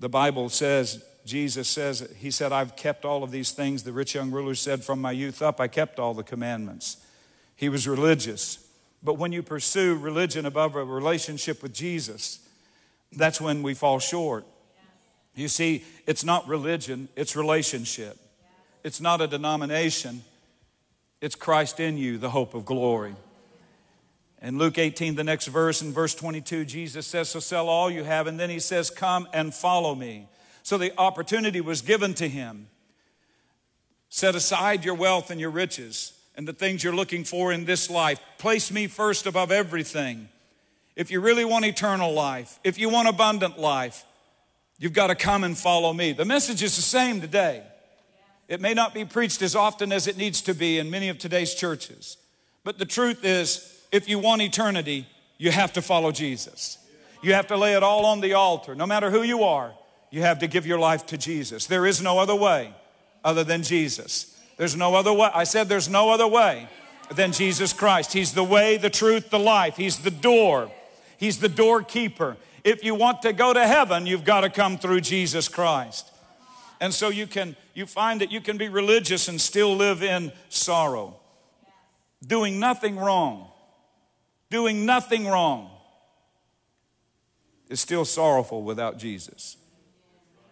the 0.00 0.08
Bible 0.08 0.48
says, 0.48 1.02
Jesus 1.24 1.68
says, 1.68 2.06
He 2.18 2.30
said, 2.30 2.52
I've 2.52 2.76
kept 2.76 3.04
all 3.04 3.22
of 3.22 3.30
these 3.30 3.52
things. 3.52 3.82
The 3.82 3.92
rich 3.92 4.14
young 4.14 4.30
ruler 4.30 4.54
said, 4.54 4.84
From 4.84 5.00
my 5.00 5.12
youth 5.12 5.40
up, 5.40 5.60
I 5.60 5.68
kept 5.68 5.98
all 5.98 6.12
the 6.12 6.22
commandments. 6.22 6.98
He 7.56 7.68
was 7.68 7.88
religious. 7.88 8.58
But 9.02 9.14
when 9.14 9.32
you 9.32 9.42
pursue 9.42 9.96
religion 9.96 10.46
above 10.46 10.76
a 10.76 10.84
relationship 10.84 11.62
with 11.62 11.72
Jesus, 11.72 12.40
that's 13.12 13.40
when 13.40 13.62
we 13.62 13.74
fall 13.74 13.98
short. 13.98 14.44
You 15.34 15.48
see, 15.48 15.84
it's 16.06 16.24
not 16.24 16.46
religion, 16.46 17.08
it's 17.16 17.36
relationship. 17.36 18.18
It's 18.84 19.00
not 19.00 19.22
a 19.22 19.26
denomination, 19.26 20.22
it's 21.20 21.34
Christ 21.34 21.80
in 21.80 21.96
you, 21.96 22.18
the 22.18 22.30
hope 22.30 22.54
of 22.54 22.66
glory. 22.66 23.16
In 24.42 24.58
Luke 24.58 24.76
18, 24.76 25.14
the 25.14 25.24
next 25.24 25.46
verse, 25.46 25.80
in 25.80 25.90
verse 25.90 26.14
22, 26.14 26.66
Jesus 26.66 27.06
says, 27.06 27.30
So 27.30 27.40
sell 27.40 27.70
all 27.70 27.90
you 27.90 28.04
have, 28.04 28.26
and 28.26 28.38
then 28.38 28.50
he 28.50 28.60
says, 28.60 28.90
Come 28.90 29.26
and 29.32 29.54
follow 29.54 29.94
me. 29.94 30.28
So 30.62 30.76
the 30.76 30.92
opportunity 30.98 31.62
was 31.62 31.80
given 31.80 32.12
to 32.14 32.28
him. 32.28 32.68
Set 34.10 34.34
aside 34.34 34.84
your 34.84 34.94
wealth 34.94 35.30
and 35.30 35.40
your 35.40 35.50
riches 35.50 36.12
and 36.36 36.46
the 36.46 36.52
things 36.52 36.84
you're 36.84 36.94
looking 36.94 37.24
for 37.24 37.52
in 37.52 37.64
this 37.64 37.88
life. 37.88 38.20
Place 38.36 38.70
me 38.70 38.86
first 38.86 39.26
above 39.26 39.50
everything. 39.50 40.28
If 40.94 41.10
you 41.10 41.20
really 41.20 41.46
want 41.46 41.64
eternal 41.64 42.12
life, 42.12 42.60
if 42.64 42.78
you 42.78 42.90
want 42.90 43.08
abundant 43.08 43.58
life, 43.58 44.04
you've 44.78 44.92
got 44.92 45.06
to 45.06 45.14
come 45.14 45.42
and 45.42 45.56
follow 45.56 45.92
me. 45.92 46.12
The 46.12 46.26
message 46.26 46.62
is 46.62 46.76
the 46.76 46.82
same 46.82 47.22
today. 47.22 47.62
It 48.48 48.60
may 48.60 48.74
not 48.74 48.92
be 48.94 49.04
preached 49.04 49.42
as 49.42 49.56
often 49.56 49.92
as 49.92 50.06
it 50.06 50.16
needs 50.16 50.42
to 50.42 50.54
be 50.54 50.78
in 50.78 50.90
many 50.90 51.08
of 51.08 51.18
today's 51.18 51.54
churches. 51.54 52.16
But 52.62 52.78
the 52.78 52.84
truth 52.84 53.24
is, 53.24 53.82
if 53.90 54.08
you 54.08 54.18
want 54.18 54.42
eternity, 54.42 55.06
you 55.38 55.50
have 55.50 55.72
to 55.74 55.82
follow 55.82 56.12
Jesus. 56.12 56.78
You 57.22 57.34
have 57.34 57.46
to 57.48 57.56
lay 57.56 57.74
it 57.74 57.82
all 57.82 58.04
on 58.04 58.20
the 58.20 58.34
altar. 58.34 58.74
No 58.74 58.86
matter 58.86 59.10
who 59.10 59.22
you 59.22 59.44
are, 59.44 59.72
you 60.10 60.20
have 60.22 60.40
to 60.40 60.46
give 60.46 60.66
your 60.66 60.78
life 60.78 61.06
to 61.06 61.16
Jesus. 61.16 61.66
There 61.66 61.86
is 61.86 62.02
no 62.02 62.18
other 62.18 62.34
way 62.34 62.72
other 63.24 63.44
than 63.44 63.62
Jesus. 63.62 64.38
There's 64.56 64.76
no 64.76 64.94
other 64.94 65.12
way. 65.12 65.30
I 65.34 65.44
said 65.44 65.68
there's 65.68 65.88
no 65.88 66.10
other 66.10 66.28
way 66.28 66.68
than 67.10 67.32
Jesus 67.32 67.72
Christ. 67.72 68.12
He's 68.12 68.32
the 68.32 68.44
way, 68.44 68.76
the 68.76 68.90
truth, 68.90 69.30
the 69.30 69.38
life. 69.38 69.76
He's 69.76 69.98
the 69.98 70.10
door. 70.10 70.70
He's 71.16 71.38
the 71.38 71.48
doorkeeper. 71.48 72.36
If 72.62 72.84
you 72.84 72.94
want 72.94 73.22
to 73.22 73.32
go 73.32 73.52
to 73.52 73.66
heaven, 73.66 74.06
you've 74.06 74.24
got 74.24 74.42
to 74.42 74.50
come 74.50 74.78
through 74.78 75.00
Jesus 75.00 75.48
Christ. 75.48 76.10
And 76.80 76.92
so 76.92 77.08
you 77.08 77.26
can 77.26 77.56
you 77.74 77.86
find 77.86 78.20
that 78.20 78.30
you 78.32 78.40
can 78.40 78.56
be 78.56 78.68
religious 78.68 79.28
and 79.28 79.40
still 79.40 79.76
live 79.76 80.02
in 80.02 80.32
sorrow. 80.48 81.16
Doing 82.26 82.58
nothing 82.58 82.96
wrong. 82.96 83.48
Doing 84.50 84.86
nothing 84.86 85.26
wrong 85.26 85.70
is 87.68 87.80
still 87.80 88.04
sorrowful 88.04 88.62
without 88.62 88.98
Jesus. 88.98 89.56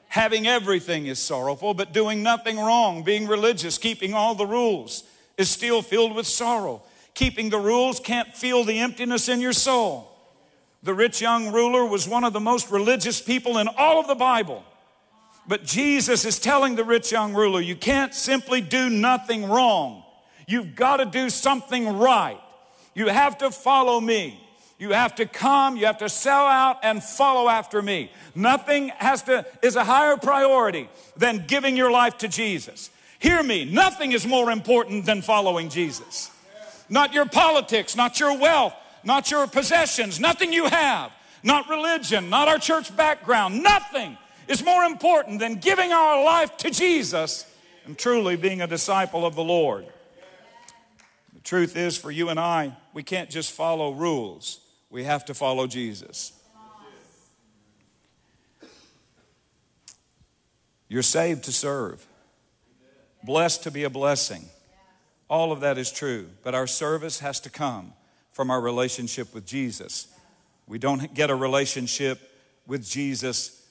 Having 0.09 0.47
everything 0.47 1.07
is 1.07 1.19
sorrowful, 1.19 1.73
but 1.73 1.93
doing 1.93 2.23
nothing 2.23 2.59
wrong, 2.59 3.05
being 3.05 3.27
religious, 3.27 3.79
keeping 3.79 4.13
all 4.13 4.35
the 4.35 4.47
rules 4.47 5.05
is 5.39 5.49
still 5.49 5.81
filled 5.83 6.15
with 6.15 6.27
sorrow. 6.27 6.83
Keeping 7.15 7.49
the 7.51 7.59
rules 7.59 8.01
can't 8.01 8.35
feel 8.35 8.65
the 8.65 8.81
emptiness 8.81 9.29
in 9.29 9.41
your 9.41 9.53
soul. 9.53 10.09
The 10.83 10.95
rich 10.95 11.21
young 11.21 11.53
ruler 11.53 11.87
was 11.87 12.09
one 12.09 12.25
of 12.25 12.33
the 12.33 12.41
most 12.41 12.71
religious 12.71 13.23
people 13.23 13.59
in 13.59 13.69
all 13.69 14.01
of 14.01 14.09
the 14.09 14.15
Bible. 14.15 14.65
But 15.47 15.65
Jesus 15.65 16.25
is 16.25 16.39
telling 16.39 16.77
the 16.77 16.85
rich 16.85 17.11
young 17.11 17.35
ruler, 17.35 17.61
you 17.61 17.77
can't 17.77 18.15
simply 18.15 18.61
do 18.61 18.89
nothing 18.89 19.49
wrong. 19.49 20.05
You've 20.47 20.75
got 20.75 20.99
to 20.99 21.05
do 21.05 21.31
something 21.31 21.99
right. 21.99 22.41
You 22.95 23.09
have 23.09 23.39
to 23.39 23.51
follow 23.51 24.01
me. 24.01 24.39
You 24.79 24.91
have 24.91 25.15
to 25.17 25.27
come, 25.27 25.77
you 25.77 25.87
have 25.87 25.99
to 25.99 26.09
sell 26.09 26.45
out 26.45 26.81
and 26.83 27.01
follow 27.01 27.49
after 27.49 27.81
me. 27.81 28.11
Nothing 28.35 28.89
has 28.89 29.23
to 29.23 29.47
is 29.63 29.77
a 29.77 29.85
higher 29.85 30.17
priority 30.17 30.89
than 31.17 31.45
giving 31.47 31.77
your 31.77 31.93
life 31.93 32.19
to 32.19 32.27
Jesus. 32.27 32.91
Hear 33.21 33.45
me, 33.45 33.65
nothing 33.65 34.11
is 34.11 34.27
more 34.27 34.51
important 34.51 35.07
than 35.07 35.23
following 35.23 35.69
Jesus. 35.69 36.33
Not 36.89 37.15
your 37.15 37.27
politics, 37.27 37.95
not 37.95 38.19
your 38.19 38.37
wealth, 38.37 38.75
not 39.05 39.31
your 39.31 39.47
possessions, 39.47 40.19
nothing 40.19 40.53
you 40.53 40.65
have, 40.65 41.13
not 41.45 41.69
religion, 41.69 42.29
not 42.29 42.49
our 42.49 42.59
church 42.59 42.95
background, 42.97 43.63
nothing 43.63 44.19
is 44.49 44.65
more 44.65 44.85
important 44.85 45.39
than 45.39 45.57
giving 45.57 45.93
our 45.93 46.25
life 46.25 46.57
to 46.59 46.71
Jesus 46.71 47.47
and 47.85 47.99
truly 47.99 48.37
being 48.37 48.63
a 48.63 48.67
disciple 48.67 49.27
of 49.27 49.35
the 49.35 49.45
Lord. 49.45 49.87
The 51.35 51.41
truth 51.41 51.77
is, 51.77 51.97
for 51.97 52.11
you 52.11 52.29
and 52.29 52.39
I, 52.39 52.77
we 52.93 53.03
can't 53.03 53.31
just 53.31 53.53
follow 53.53 53.93
rules, 53.93 54.61
we 54.91 55.05
have 55.05 55.25
to 55.27 55.35
follow 55.35 55.67
Jesus. 55.67 56.33
You're 60.89 61.03
saved 61.03 61.45
to 61.45 61.53
serve, 61.53 62.07
blessed 63.25 63.63
to 63.63 63.71
be 63.71 63.85
a 63.85 63.91
blessing. 63.91 64.45
All 65.31 65.51
of 65.51 65.61
that 65.61 65.79
is 65.79 65.91
true, 65.91 66.29
but 66.43 66.55
our 66.55 66.67
service 66.67 67.21
has 67.21 67.41
to 67.41 67.51
come 67.51 67.95
from 68.33 68.51
our 68.51 68.61
relationship 68.61 69.33
with 69.35 69.47
Jesus. 69.47 70.09
We 70.67 70.79
don't 70.79 71.15
get 71.15 71.31
a 71.31 71.35
relationship 71.35 72.21
with 72.67 72.87
Jesus 72.87 73.62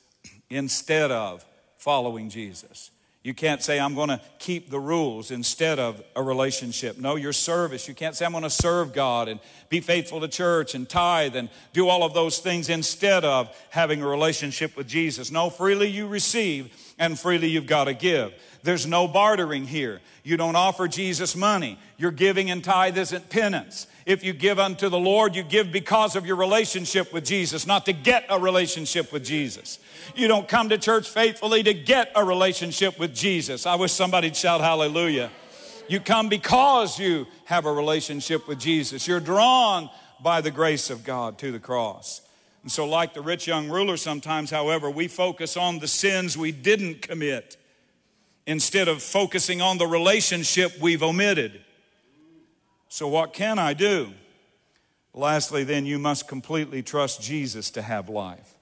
instead 0.52 1.12
of 1.12 1.46
following 1.78 2.30
Jesus. 2.30 2.92
You 3.24 3.36
can't 3.36 3.62
say, 3.62 3.80
I'm 3.80 3.94
going 3.94 4.10
to 4.10 4.20
keep 4.40 4.72
the 4.72 4.80
rules 4.80 5.30
instead 5.30 5.78
of 5.78 6.04
a 6.16 6.24
relationship. 6.24 6.98
No, 6.98 7.18
your 7.18 7.34
service. 7.34 7.88
You 7.88 7.94
can't 7.94 8.16
say, 8.16 8.26
I'm 8.26 8.32
going 8.32 8.44
to 8.44 8.50
serve 8.50 8.94
God 8.94 9.28
and 9.28 9.40
be 9.70 9.80
faithful 9.80 10.22
to 10.22 10.28
church 10.28 10.74
and 10.74 10.90
tithe 10.90 11.36
and 11.36 11.50
do 11.72 11.88
all 11.88 12.04
of 12.04 12.16
those 12.16 12.40
things 12.40 12.68
instead 12.68 13.24
of 13.24 13.56
having 13.70 14.02
a 14.02 14.08
relationship 14.08 14.76
with 14.76 14.88
Jesus. 14.88 15.30
No, 15.30 15.52
freely 15.52 15.88
you 15.88 16.08
receive 16.08 16.76
and 17.02 17.20
freely 17.20 17.48
you've 17.48 17.66
got 17.66 17.86
to 17.86 17.96
give. 17.96 18.32
There's 18.62 18.86
no 18.86 19.08
bartering 19.08 19.66
here. 19.66 20.02
You 20.24 20.38
don't 20.38 20.56
offer 20.56 20.88
Jesus 20.88 21.36
money. 21.36 21.80
Your 21.98 22.12
giving 22.12 22.52
and 22.52 22.64
tithe 22.64 22.96
isn't 22.96 23.28
penance. 23.28 23.88
If 24.06 24.24
you 24.24 24.34
give 24.34 24.60
unto 24.60 24.88
the 24.88 25.00
Lord, 25.00 25.36
you 25.36 25.42
give 25.42 25.72
because 25.72 26.16
of 26.16 26.28
your 26.28 26.36
relationship 26.36 27.12
with 27.12 27.26
Jesus, 27.26 27.66
not 27.66 27.88
to 27.88 27.94
get 27.94 28.26
a 28.30 28.40
relationship 28.40 29.12
with 29.12 29.26
Jesus. 29.26 29.80
You 30.16 30.28
don't 30.28 30.48
come 30.48 30.70
to 30.70 30.78
church 30.78 31.10
faithfully 31.10 31.64
to 31.64 31.74
get 31.74 32.12
a 32.16 32.24
relationship 32.24 33.00
with 33.00 33.16
Jesus. 33.16 33.66
I 33.66 33.76
wish 33.76 33.92
somebody'd 33.92 34.36
shout 34.36 34.62
hallelujah. 34.62 35.32
You 35.90 36.02
come 36.02 36.30
because 36.30 37.00
you 37.00 37.26
have 37.46 37.66
a 37.66 37.74
relationship 37.74 38.48
with 38.48 38.60
Jesus. 38.60 39.08
You're 39.08 39.20
drawn 39.20 39.90
by 40.22 40.42
the 40.42 40.52
grace 40.52 40.92
of 40.92 41.04
God 41.04 41.40
to 41.40 41.52
the 41.52 41.60
cross. 41.60 42.22
And 42.64 42.72
so, 42.72 42.88
like 42.88 43.14
the 43.14 43.22
rich 43.22 43.48
young 43.48 43.70
ruler, 43.70 43.98
sometimes, 43.98 44.52
however, 44.52 44.90
we 44.90 45.08
focus 45.08 45.58
on 45.58 45.80
the 45.80 45.88
sins 45.88 46.38
we 46.38 46.52
didn't 46.52 47.02
commit 47.02 47.58
instead 48.46 48.88
of 48.88 49.02
focusing 49.02 49.62
on 49.62 49.78
the 49.78 49.88
relationship 49.88 50.80
we've 50.80 51.02
omitted. 51.02 51.62
So, 52.88 53.08
what 53.08 53.34
can 53.34 53.58
I 53.58 53.74
do? 53.74 54.12
Lastly, 55.14 55.64
then, 55.64 55.86
you 55.86 55.98
must 55.98 56.28
completely 56.28 56.84
trust 56.84 57.22
Jesus 57.22 57.72
to 57.72 57.82
have 57.82 58.10
life. 58.10 58.56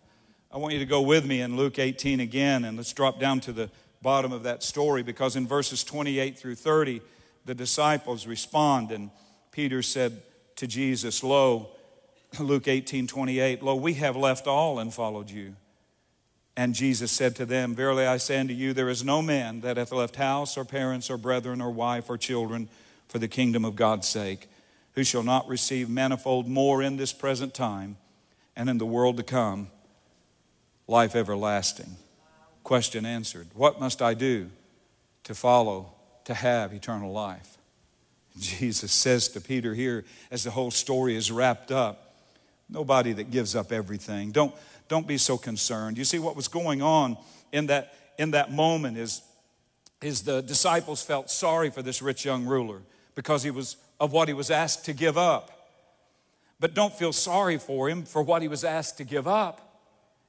I 0.52 0.58
want 0.58 0.74
you 0.74 0.80
to 0.80 0.86
go 0.86 1.02
with 1.02 1.26
me 1.26 1.42
in 1.42 1.58
Luke 1.58 1.78
18 1.78 2.22
again, 2.22 2.66
and 2.66 2.78
let's 2.78 2.94
drop 2.94 3.20
down 3.20 3.42
to 3.42 3.52
the 3.52 3.70
bottom 4.02 4.32
of 4.32 4.44
that 4.44 4.64
story 4.64 5.04
because 5.04 5.36
in 5.36 5.46
verses 5.46 5.84
28 5.84 6.40
through 6.40 6.56
30, 6.56 7.02
the 7.46 7.54
disciples 7.54 8.26
respond, 8.26 8.92
and 8.92 9.12
Peter 9.52 9.82
said 9.82 10.22
to 10.56 10.68
Jesus, 10.68 11.24
Lo, 11.24 11.70
Luke 12.40 12.68
18 12.68 13.08
28, 13.08 13.64
Lo, 13.64 13.76
we 13.76 13.96
have 13.96 14.16
left 14.16 14.48
all 14.48 14.80
and 14.80 14.94
followed 14.94 15.30
you. 15.30 15.56
And 16.56 16.76
Jesus 16.76 17.12
said 17.12 17.38
to 17.38 17.46
them, 17.46 17.74
Verily 17.74 18.06
I 18.06 18.18
say 18.18 18.38
unto 18.38 18.54
you, 18.54 18.74
there 18.74 18.90
is 18.90 19.04
no 19.04 19.22
man 19.22 19.62
that 19.62 19.78
hath 19.78 19.92
left 19.92 20.18
house 20.18 20.58
or 20.58 20.66
parents 20.66 21.10
or 21.10 21.18
brethren 21.18 21.62
or 21.62 21.72
wife 21.72 22.10
or 22.10 22.18
children 22.18 22.68
for 23.08 23.18
the 23.18 23.28
kingdom 23.28 23.64
of 23.64 23.76
God's 23.76 24.08
sake, 24.08 24.50
who 24.94 25.04
shall 25.04 25.24
not 25.24 25.48
receive 25.48 25.90
manifold 25.90 26.48
more 26.48 26.84
in 26.84 26.98
this 26.98 27.14
present 27.14 27.54
time 27.54 27.98
and 28.56 28.70
in 28.70 28.78
the 28.78 28.86
world 28.86 29.18
to 29.18 29.24
come 29.24 29.70
life 30.86 31.16
everlasting. 31.16 31.96
Question 32.64 33.06
answered. 33.06 33.48
What 33.54 33.80
must 33.80 34.02
I 34.02 34.14
do 34.14 34.50
to 35.24 35.34
follow, 35.34 35.94
to 36.26 36.34
have 36.34 36.74
eternal 36.74 37.12
life? 37.12 37.58
Jesus 38.38 38.92
says 38.92 39.30
to 39.30 39.42
Peter 39.42 39.74
here, 39.74 40.04
as 40.30 40.44
the 40.44 40.52
whole 40.52 40.72
story 40.72 41.16
is 41.16 41.32
wrapped 41.32 41.72
up, 41.72 42.09
nobody 42.70 43.14
that 43.14 43.32
gives 43.32 43.56
up 43.56 43.72
everything. 43.72 44.32
Don't, 44.32 44.54
don't 44.88 45.08
be 45.08 45.18
so 45.18 45.38
concerned. 45.38 45.98
You 45.98 46.06
see, 46.06 46.20
what 46.20 46.36
was 46.36 46.48
going 46.48 46.82
on 46.82 47.18
in 47.52 47.68
that, 47.68 47.94
in 48.18 48.32
that 48.32 48.52
moment 48.52 48.98
is, 48.98 49.22
is 50.02 50.22
the 50.22 50.42
disciples 50.42 51.02
felt 51.02 51.30
sorry 51.30 51.70
for 51.70 51.82
this 51.82 52.02
rich 52.02 52.26
young 52.26 52.46
ruler 52.46 52.82
because 53.16 53.44
he 53.44 53.52
was 53.52 53.76
of 54.00 54.14
what 54.14 54.28
he 54.28 54.34
was 54.34 54.50
asked 54.50 54.86
to 54.86 54.94
give 54.94 55.18
up. 55.18 55.52
But 56.60 56.74
don't 56.74 56.94
feel 56.94 57.14
sorry 57.14 57.58
for 57.58 57.90
him 57.90 58.04
for 58.04 58.22
what 58.22 58.42
he 58.42 58.48
was 58.48 58.64
asked 58.64 58.98
to 58.98 59.04
give 59.04 59.28
up 59.28 59.66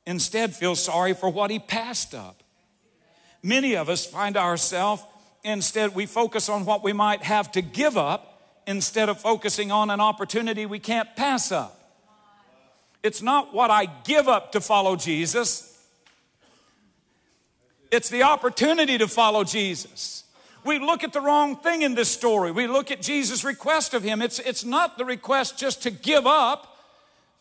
instead 0.07 0.55
feel 0.55 0.75
sorry 0.75 1.15
for 1.15 1.29
what 1.31 1.51
he 1.51 1.59
passed 1.59 2.15
up. 2.15 2.43
Many 3.43 3.77
of 3.77 3.89
us 3.89 4.05
find 4.05 4.37
ourselves, 4.37 5.03
instead, 5.45 5.95
we 5.95 6.07
focus 6.07 6.49
on 6.49 6.65
what 6.65 6.83
we 6.83 6.93
might 6.93 7.23
have 7.23 7.53
to 7.53 7.63
give 7.63 7.97
up 7.97 8.43
instead 8.67 9.09
of 9.09 9.19
focusing 9.21 9.73
on 9.73 9.91
an 9.91 10.01
opportunity 10.01 10.67
we 10.67 10.79
can't 10.79 11.15
pass 11.17 11.51
up. 11.51 11.80
It's 13.03 13.23
not 13.23 13.55
what 13.55 13.71
I 13.71 13.87
give 14.05 14.29
up 14.29 14.53
to 14.53 14.61
follow 14.61 14.97
Jesus, 14.97 15.67
it's 17.91 18.09
the 18.09 18.23
opportunity 18.23 18.99
to 18.99 19.09
follow 19.09 19.43
Jesus. 19.43 20.25
We 20.63 20.79
look 20.79 21.03
at 21.03 21.13
the 21.13 21.23
wrong 21.23 21.57
thing 21.57 21.83
in 21.83 21.95
this 21.95 22.11
story. 22.11 22.53
We 22.53 22.67
look 22.67 22.91
at 22.91 23.01
Jesus' 23.01 23.45
request 23.45 23.95
of 23.95 24.03
him. 24.03 24.21
It's, 24.21 24.39
it's 24.39 24.63
not 24.63 24.99
the 24.99 25.07
request 25.07 25.59
just 25.59 25.83
to 25.85 25.91
give 25.91 26.27
up, 26.27 26.71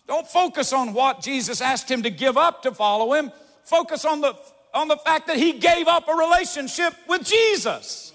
don't 0.10 0.28
focus 0.28 0.74
on 0.74 0.94
what 0.94 1.22
Jesus 1.22 1.62
asked 1.62 1.90
him 1.90 2.02
to 2.02 2.10
give 2.10 2.36
up 2.36 2.64
to 2.64 2.72
follow 2.72 3.14
him. 3.14 3.32
Focus 3.64 4.06
on 4.06 4.22
the, 4.22 4.34
on 4.74 4.88
the 4.88 4.98
fact 4.98 5.28
that 5.28 5.38
he 5.38 5.54
gave 5.54 5.88
up 5.88 6.08
a 6.08 6.14
relationship 6.14 6.96
with 7.08 7.24
Jesus 7.24 8.12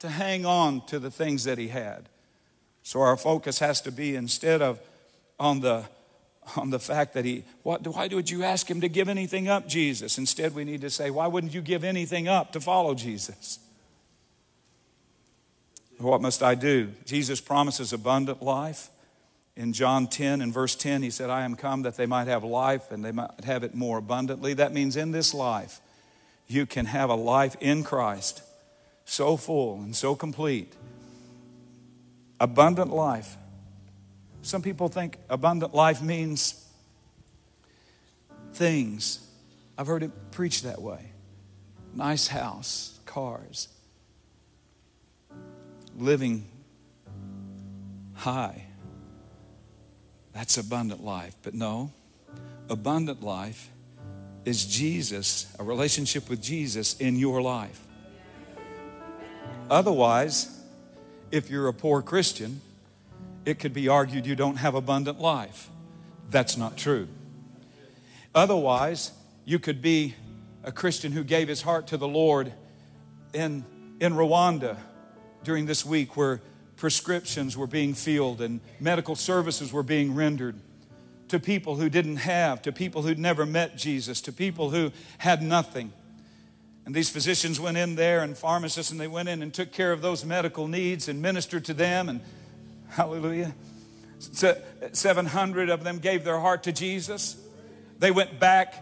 to 0.00 0.10
hang 0.10 0.44
on 0.44 0.84
to 0.88 0.98
the 0.98 1.10
things 1.10 1.44
that 1.44 1.56
he 1.56 1.68
had. 1.68 2.10
So 2.82 3.00
our 3.00 3.16
focus 3.16 3.60
has 3.60 3.80
to 3.82 3.90
be 3.90 4.14
instead 4.14 4.60
of 4.60 4.78
on 5.38 5.60
the 5.60 5.84
on 6.56 6.70
the 6.70 6.78
fact 6.78 7.14
that 7.14 7.24
he 7.24 7.44
what 7.62 7.86
why 7.86 8.06
would 8.08 8.30
you 8.30 8.42
ask 8.42 8.70
him 8.70 8.80
to 8.80 8.88
give 8.88 9.08
anything 9.08 9.48
up 9.48 9.66
Jesus 9.66 10.18
instead 10.18 10.54
we 10.54 10.64
need 10.64 10.80
to 10.80 10.90
say 10.90 11.10
why 11.10 11.26
wouldn't 11.26 11.54
you 11.54 11.60
give 11.60 11.84
anything 11.84 12.28
up 12.28 12.52
to 12.52 12.60
follow 12.60 12.94
Jesus 12.94 13.58
what 15.98 16.20
must 16.20 16.42
I 16.42 16.54
do 16.54 16.92
Jesus 17.04 17.40
promises 17.40 17.92
abundant 17.92 18.42
life 18.42 18.90
In 19.56 19.74
John 19.74 20.06
10 20.06 20.40
and 20.40 20.54
verse 20.54 20.74
10, 20.74 21.02
he 21.02 21.10
said, 21.10 21.28
I 21.28 21.42
am 21.42 21.54
come 21.54 21.82
that 21.82 21.96
they 21.96 22.06
might 22.06 22.28
have 22.28 22.44
life 22.44 22.90
and 22.90 23.04
they 23.04 23.12
might 23.12 23.44
have 23.44 23.62
it 23.62 23.74
more 23.74 23.98
abundantly. 23.98 24.54
That 24.54 24.72
means 24.72 24.96
in 24.96 25.10
this 25.10 25.34
life, 25.34 25.80
you 26.48 26.64
can 26.64 26.86
have 26.86 27.10
a 27.10 27.14
life 27.14 27.56
in 27.60 27.84
Christ 27.84 28.42
so 29.04 29.36
full 29.36 29.82
and 29.82 29.94
so 29.94 30.14
complete. 30.14 30.72
Abundant 32.38 32.90
life. 32.90 33.36
Some 34.42 34.62
people 34.62 34.88
think 34.88 35.18
abundant 35.28 35.74
life 35.74 36.02
means 36.02 36.66
things. 38.52 39.26
I've 39.76 39.86
heard 39.86 40.02
it 40.02 40.10
preached 40.30 40.64
that 40.64 40.80
way 40.80 41.06
nice 41.94 42.28
house, 42.28 42.98
cars, 43.04 43.68
living 45.98 46.46
high. 48.14 48.64
That's 50.32 50.56
abundant 50.58 51.02
life. 51.04 51.34
But 51.42 51.54
no, 51.54 51.90
abundant 52.68 53.22
life 53.22 53.68
is 54.44 54.64
Jesus, 54.64 55.52
a 55.58 55.64
relationship 55.64 56.28
with 56.28 56.40
Jesus 56.40 56.96
in 56.98 57.16
your 57.16 57.42
life. 57.42 57.80
Otherwise, 59.68 60.60
if 61.30 61.50
you're 61.50 61.68
a 61.68 61.74
poor 61.74 62.02
Christian, 62.02 62.60
it 63.44 63.58
could 63.58 63.72
be 63.72 63.88
argued 63.88 64.26
you 64.26 64.36
don't 64.36 64.56
have 64.56 64.74
abundant 64.74 65.20
life. 65.20 65.70
That's 66.30 66.56
not 66.56 66.76
true. 66.76 67.08
Otherwise, 68.34 69.12
you 69.44 69.58
could 69.58 69.82
be 69.82 70.14
a 70.62 70.70
Christian 70.70 71.12
who 71.12 71.24
gave 71.24 71.48
his 71.48 71.62
heart 71.62 71.88
to 71.88 71.96
the 71.96 72.08
Lord 72.08 72.52
in, 73.32 73.64
in 74.00 74.12
Rwanda 74.12 74.76
during 75.42 75.66
this 75.66 75.84
week 75.84 76.16
where 76.16 76.40
prescriptions 76.76 77.56
were 77.56 77.66
being 77.66 77.94
filled 77.94 78.40
and 78.40 78.60
medical 78.78 79.16
services 79.16 79.72
were 79.72 79.82
being 79.82 80.14
rendered 80.14 80.56
to 81.28 81.38
people 81.38 81.76
who 81.76 81.88
didn't 81.88 82.16
have, 82.16 82.60
to 82.62 82.72
people 82.72 83.02
who'd 83.02 83.18
never 83.18 83.46
met 83.46 83.76
Jesus, 83.76 84.20
to 84.22 84.32
people 84.32 84.70
who 84.70 84.90
had 85.18 85.42
nothing. 85.42 85.92
And 86.84 86.94
these 86.94 87.08
physicians 87.08 87.60
went 87.60 87.76
in 87.76 87.94
there 87.94 88.22
and 88.22 88.36
pharmacists, 88.36 88.90
and 88.90 89.00
they 89.00 89.06
went 89.06 89.28
in 89.28 89.42
and 89.42 89.54
took 89.54 89.70
care 89.70 89.92
of 89.92 90.02
those 90.02 90.24
medical 90.24 90.66
needs 90.66 91.08
and 91.08 91.22
ministered 91.22 91.64
to 91.66 91.74
them. 91.74 92.08
And 92.08 92.20
hallelujah. 92.90 93.54
700 94.18 95.70
of 95.70 95.82
them 95.82 95.98
gave 95.98 96.24
their 96.24 96.38
heart 96.38 96.64
to 96.64 96.72
Jesus. 96.72 97.36
They 97.98 98.10
went 98.10 98.38
back 98.38 98.74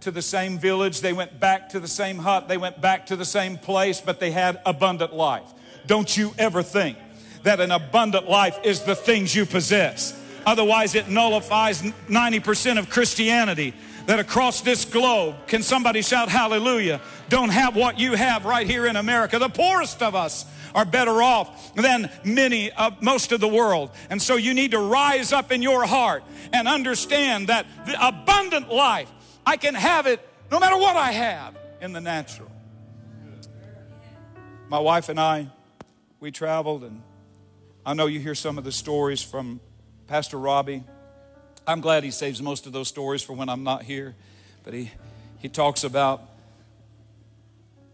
to 0.00 0.10
the 0.10 0.22
same 0.22 0.58
village, 0.58 1.00
they 1.00 1.12
went 1.12 1.38
back 1.38 1.70
to 1.70 1.80
the 1.80 1.88
same 1.88 2.18
hut, 2.18 2.48
they 2.48 2.56
went 2.56 2.80
back 2.80 3.06
to 3.06 3.16
the 3.16 3.24
same 3.24 3.58
place, 3.58 4.00
but 4.00 4.18
they 4.18 4.30
had 4.30 4.60
abundant 4.64 5.14
life. 5.14 5.48
Don't 5.86 6.16
you 6.16 6.32
ever 6.38 6.62
think 6.62 6.96
that 7.42 7.60
an 7.60 7.70
abundant 7.70 8.28
life 8.28 8.58
is 8.64 8.82
the 8.82 8.94
things 8.94 9.34
you 9.34 9.46
possess. 9.46 10.18
Otherwise, 10.46 10.94
it 10.94 11.08
nullifies 11.08 11.82
90% 11.82 12.78
of 12.78 12.88
Christianity 12.88 13.74
that 14.06 14.18
across 14.18 14.60
this 14.60 14.84
globe, 14.84 15.36
can 15.46 15.62
somebody 15.62 16.02
shout 16.02 16.28
hallelujah, 16.28 17.00
don't 17.28 17.50
have 17.50 17.76
what 17.76 17.98
you 17.98 18.14
have 18.14 18.44
right 18.44 18.66
here 18.66 18.86
in 18.86 18.96
America. 18.96 19.38
The 19.38 19.48
poorest 19.48 20.02
of 20.02 20.14
us 20.14 20.44
are 20.74 20.84
better 20.84 21.22
off 21.22 21.74
than 21.74 22.10
many 22.24 22.70
of 22.72 23.02
most 23.02 23.32
of 23.32 23.40
the 23.40 23.48
world. 23.48 23.90
And 24.08 24.20
so 24.20 24.36
you 24.36 24.54
need 24.54 24.72
to 24.72 24.78
rise 24.78 25.32
up 25.32 25.52
in 25.52 25.62
your 25.62 25.84
heart 25.86 26.22
and 26.52 26.68
understand 26.68 27.48
that 27.48 27.66
the 27.86 27.96
abundant 28.06 28.68
life, 28.72 29.10
I 29.44 29.56
can 29.56 29.74
have 29.74 30.06
it 30.06 30.26
no 30.50 30.58
matter 30.58 30.76
what 30.76 30.96
I 30.96 31.12
have 31.12 31.56
in 31.80 31.92
the 31.92 32.00
natural. 32.00 32.50
My 34.68 34.78
wife 34.78 35.08
and 35.08 35.18
I, 35.18 35.48
we 36.20 36.30
traveled 36.30 36.84
and 36.84 37.02
I 37.84 37.94
know 37.94 38.06
you 38.06 38.20
hear 38.20 38.34
some 38.34 38.58
of 38.58 38.64
the 38.64 38.72
stories 38.72 39.22
from 39.22 39.60
Pastor 40.06 40.38
Robbie. 40.38 40.84
I'm 41.70 41.80
glad 41.80 42.02
he 42.02 42.10
saves 42.10 42.42
most 42.42 42.66
of 42.66 42.72
those 42.72 42.88
stories 42.88 43.22
for 43.22 43.32
when 43.32 43.48
I'm 43.48 43.62
not 43.62 43.84
here. 43.84 44.16
But 44.64 44.74
he, 44.74 44.90
he 45.38 45.48
talks 45.48 45.84
about 45.84 46.20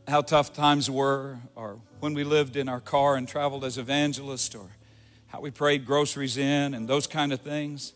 how 0.09 0.23
tough 0.23 0.55
times 0.55 0.91
were, 0.91 1.37
or 1.55 1.79
when 2.01 2.15
we 2.15 2.25
lived 2.25 2.57
in 2.57 2.71
our 2.71 2.81
car 2.81 3.17
and 3.17 3.29
traveled 3.29 3.65
as 3.65 3.77
evangelists, 3.77 4.55
or 4.55 4.67
how 5.27 5.43
we 5.43 5.51
prayed 5.51 5.85
groceries 5.85 6.39
in, 6.39 6.73
and 6.73 6.89
those 6.89 7.07
kind 7.07 7.35
of 7.35 7.43
things. 7.43 7.93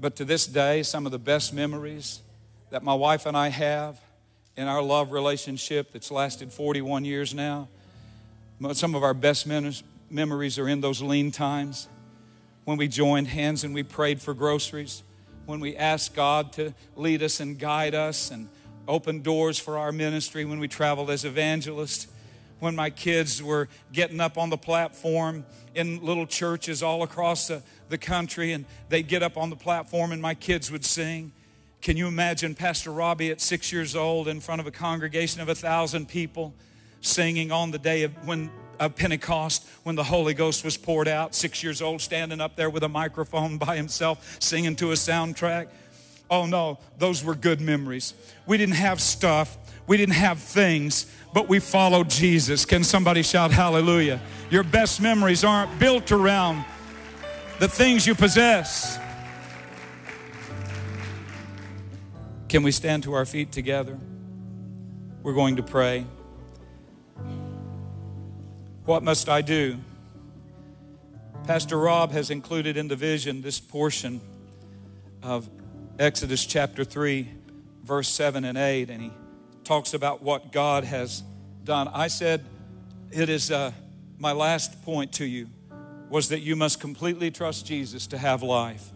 But 0.00 0.16
to 0.16 0.24
this 0.24 0.46
day, 0.46 0.82
some 0.82 1.04
of 1.04 1.12
the 1.12 1.18
best 1.18 1.52
memories 1.52 2.22
that 2.70 2.82
my 2.82 2.94
wife 2.94 3.26
and 3.26 3.36
I 3.36 3.48
have 3.48 4.00
in 4.56 4.66
our 4.66 4.80
love 4.80 5.12
relationship 5.12 5.92
that's 5.92 6.10
lasted 6.10 6.54
41 6.54 7.04
years 7.04 7.34
now, 7.34 7.68
some 8.72 8.94
of 8.94 9.02
our 9.02 9.14
best 9.14 9.46
memories 9.46 10.58
are 10.58 10.68
in 10.68 10.80
those 10.80 11.02
lean 11.02 11.32
times 11.32 11.86
when 12.66 12.76
we 12.76 12.88
joined 12.88 13.28
hands 13.28 13.62
and 13.62 13.72
we 13.72 13.84
prayed 13.84 14.20
for 14.20 14.34
groceries, 14.34 15.04
when 15.46 15.60
we 15.60 15.76
asked 15.76 16.16
God 16.16 16.52
to 16.54 16.74
lead 16.96 17.22
us 17.22 17.38
and 17.38 17.56
guide 17.56 17.94
us 17.94 18.32
and 18.32 18.48
open 18.88 19.22
doors 19.22 19.56
for 19.56 19.78
our 19.78 19.92
ministry, 19.92 20.44
when 20.44 20.58
we 20.58 20.66
traveled 20.66 21.08
as 21.08 21.24
evangelists, 21.24 22.08
when 22.58 22.74
my 22.74 22.90
kids 22.90 23.40
were 23.40 23.68
getting 23.92 24.20
up 24.20 24.36
on 24.36 24.50
the 24.50 24.56
platform 24.56 25.46
in 25.76 26.04
little 26.04 26.26
churches 26.26 26.82
all 26.82 27.04
across 27.04 27.46
the, 27.46 27.62
the 27.88 27.98
country 27.98 28.52
and 28.52 28.64
they'd 28.88 29.06
get 29.06 29.22
up 29.22 29.36
on 29.36 29.48
the 29.48 29.56
platform 29.56 30.10
and 30.10 30.20
my 30.20 30.34
kids 30.34 30.68
would 30.68 30.84
sing. 30.84 31.30
Can 31.82 31.96
you 31.96 32.08
imagine 32.08 32.56
Pastor 32.56 32.90
Robbie 32.90 33.30
at 33.30 33.40
six 33.40 33.70
years 33.72 33.94
old 33.94 34.26
in 34.26 34.40
front 34.40 34.60
of 34.60 34.66
a 34.66 34.72
congregation 34.72 35.40
of 35.40 35.48
a 35.48 35.54
thousand 35.54 36.08
people 36.08 36.52
singing 37.00 37.52
on 37.52 37.70
the 37.70 37.78
day 37.78 38.02
of 38.02 38.26
when 38.26 38.50
of 38.78 38.96
Pentecost 38.96 39.66
when 39.82 39.96
the 39.96 40.04
Holy 40.04 40.34
Ghost 40.34 40.64
was 40.64 40.76
poured 40.76 41.08
out, 41.08 41.34
six 41.34 41.62
years 41.62 41.82
old, 41.82 42.00
standing 42.00 42.40
up 42.40 42.56
there 42.56 42.70
with 42.70 42.82
a 42.82 42.88
microphone 42.88 43.58
by 43.58 43.76
himself, 43.76 44.36
singing 44.40 44.76
to 44.76 44.92
a 44.92 44.94
soundtrack. 44.94 45.68
Oh 46.30 46.46
no, 46.46 46.78
those 46.98 47.22
were 47.22 47.34
good 47.34 47.60
memories. 47.60 48.14
We 48.46 48.56
didn't 48.56 48.74
have 48.74 49.00
stuff, 49.00 49.56
we 49.86 49.96
didn't 49.96 50.14
have 50.14 50.38
things, 50.38 51.06
but 51.32 51.48
we 51.48 51.60
followed 51.60 52.10
Jesus. 52.10 52.64
Can 52.64 52.82
somebody 52.82 53.22
shout 53.22 53.50
hallelujah? 53.52 54.20
Your 54.50 54.64
best 54.64 55.00
memories 55.00 55.44
aren't 55.44 55.78
built 55.78 56.10
around 56.10 56.64
the 57.60 57.68
things 57.68 58.06
you 58.06 58.14
possess. 58.14 58.98
Can 62.48 62.62
we 62.62 62.70
stand 62.70 63.02
to 63.04 63.12
our 63.14 63.24
feet 63.24 63.52
together? 63.52 63.98
We're 65.22 65.34
going 65.34 65.56
to 65.56 65.62
pray. 65.62 66.06
What 68.86 69.02
must 69.02 69.28
I 69.28 69.42
do? 69.42 69.78
Pastor 71.44 71.76
Rob 71.76 72.12
has 72.12 72.30
included 72.30 72.76
in 72.76 72.86
the 72.86 72.94
vision 72.94 73.42
this 73.42 73.58
portion 73.58 74.20
of 75.24 75.50
Exodus 75.98 76.46
chapter 76.46 76.84
3, 76.84 77.28
verse 77.82 78.08
7 78.08 78.44
and 78.44 78.56
8, 78.56 78.88
and 78.90 79.02
he 79.02 79.12
talks 79.64 79.92
about 79.92 80.22
what 80.22 80.52
God 80.52 80.84
has 80.84 81.24
done. 81.64 81.88
I 81.88 82.06
said, 82.06 82.44
It 83.10 83.28
is 83.28 83.50
uh, 83.50 83.72
my 84.18 84.30
last 84.30 84.80
point 84.84 85.14
to 85.14 85.24
you 85.24 85.48
was 86.08 86.28
that 86.28 86.42
you 86.42 86.54
must 86.54 86.78
completely 86.78 87.32
trust 87.32 87.66
Jesus 87.66 88.06
to 88.06 88.18
have 88.18 88.44
life. 88.44 88.92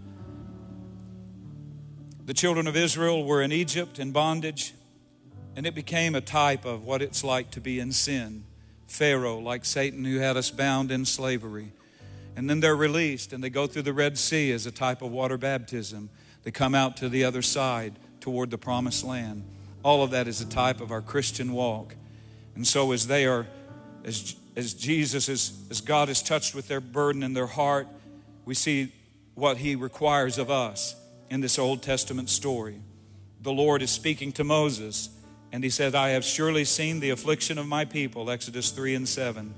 The 2.27 2.35
children 2.35 2.69
of 2.69 2.77
Israel 2.77 3.25
were 3.25 3.43
in 3.43 3.51
Egypt 3.51 3.99
in 3.99 4.13
bondage, 4.13 4.73
and 5.57 5.67
it 5.67 5.75
became 5.75 6.15
a 6.15 6.21
type 6.21 6.65
of 6.65 6.85
what 6.85 7.03
it's 7.03 7.25
like 7.25 7.51
to 7.51 7.61
be 7.61 7.81
in 7.81 7.91
sin. 7.91 8.45
Pharaoh, 8.91 9.39
like 9.39 9.65
Satan 9.65 10.05
who 10.05 10.19
had 10.19 10.37
us 10.37 10.51
bound 10.51 10.91
in 10.91 11.05
slavery. 11.05 11.71
And 12.35 12.51
then 12.51 12.59
they're 12.59 12.75
released 12.77 13.33
and 13.33 13.43
they 13.43 13.49
go 13.49 13.69
through 13.69 13.83
the 13.83 13.93
Red 13.93 14.19
Sea 14.19 14.51
as 14.51 14.67
a 14.67 14.73
type 14.73 15.01
of 15.01 15.13
water 15.13 15.39
baptism. 15.39 16.11
They 16.43 16.51
come 16.51 16.75
out 16.75 16.97
to 16.97 17.09
the 17.09 17.25
other 17.25 17.41
side 17.41 17.95
toward 18.21 18.51
the 18.51 18.59
promised 18.59 19.05
land. 19.05 19.45
All 19.85 20.03
of 20.03 20.11
that 20.11 20.27
is 20.27 20.41
a 20.41 20.45
type 20.45 20.81
of 20.81 20.91
our 20.91 21.03
Christian 21.03 21.53
walk. 21.53 21.95
And 22.57 22.67
so, 22.67 22.91
as 22.91 23.07
they 23.07 23.27
are, 23.27 23.47
as, 24.05 24.35
as 24.57 24.75
Jesus, 24.75 25.29
is, 25.29 25.53
as 25.71 25.81
God 25.81 26.09
is 26.09 26.21
touched 26.21 26.55
with 26.55 26.67
their 26.67 26.81
burden 26.81 27.23
in 27.23 27.33
their 27.33 27.47
heart, 27.47 27.87
we 28.45 28.55
see 28.55 28.93
what 29.35 29.59
He 29.59 29.77
requires 29.77 30.37
of 30.37 30.51
us 30.51 30.97
in 31.31 31.41
this 31.41 31.59
Old 31.61 31.83
Testament 31.83 32.29
story. 32.29 32.81
The 33.41 33.53
Lord 33.53 33.83
is 33.83 33.91
speaking 33.91 34.33
to 34.33 34.45
Moses 34.45 35.11
and 35.53 35.65
he 35.65 35.71
said, 35.71 35.95
I 35.95 36.11
have 36.11 36.25
surely 36.25 36.65
seen 36.65 37.01
the 37.01 37.11
affliction 37.11 37.59
of 37.59 37.67
my 37.67 37.85
people, 37.85 38.31
Exodus 38.31 38.71
3 38.71 38.95
and 38.95 39.09
7, 39.09 39.53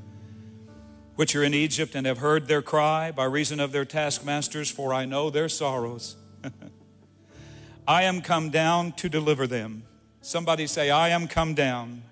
which 1.16 1.36
are 1.36 1.44
in 1.44 1.52
Egypt, 1.52 1.94
and 1.94 2.06
have 2.06 2.18
heard 2.18 2.48
their 2.48 2.62
cry 2.62 3.10
by 3.10 3.24
reason 3.24 3.60
of 3.60 3.72
their 3.72 3.84
taskmasters, 3.84 4.70
for 4.70 4.94
I 4.94 5.04
know 5.04 5.28
their 5.28 5.48
sorrows. 5.48 6.16
I 7.86 8.04
am 8.04 8.22
come 8.22 8.50
down 8.50 8.92
to 8.92 9.08
deliver 9.08 9.46
them. 9.46 9.84
Somebody 10.22 10.66
say, 10.66 10.90
I 10.90 11.10
am 11.10 11.28
come 11.28 11.54
down 11.54 12.02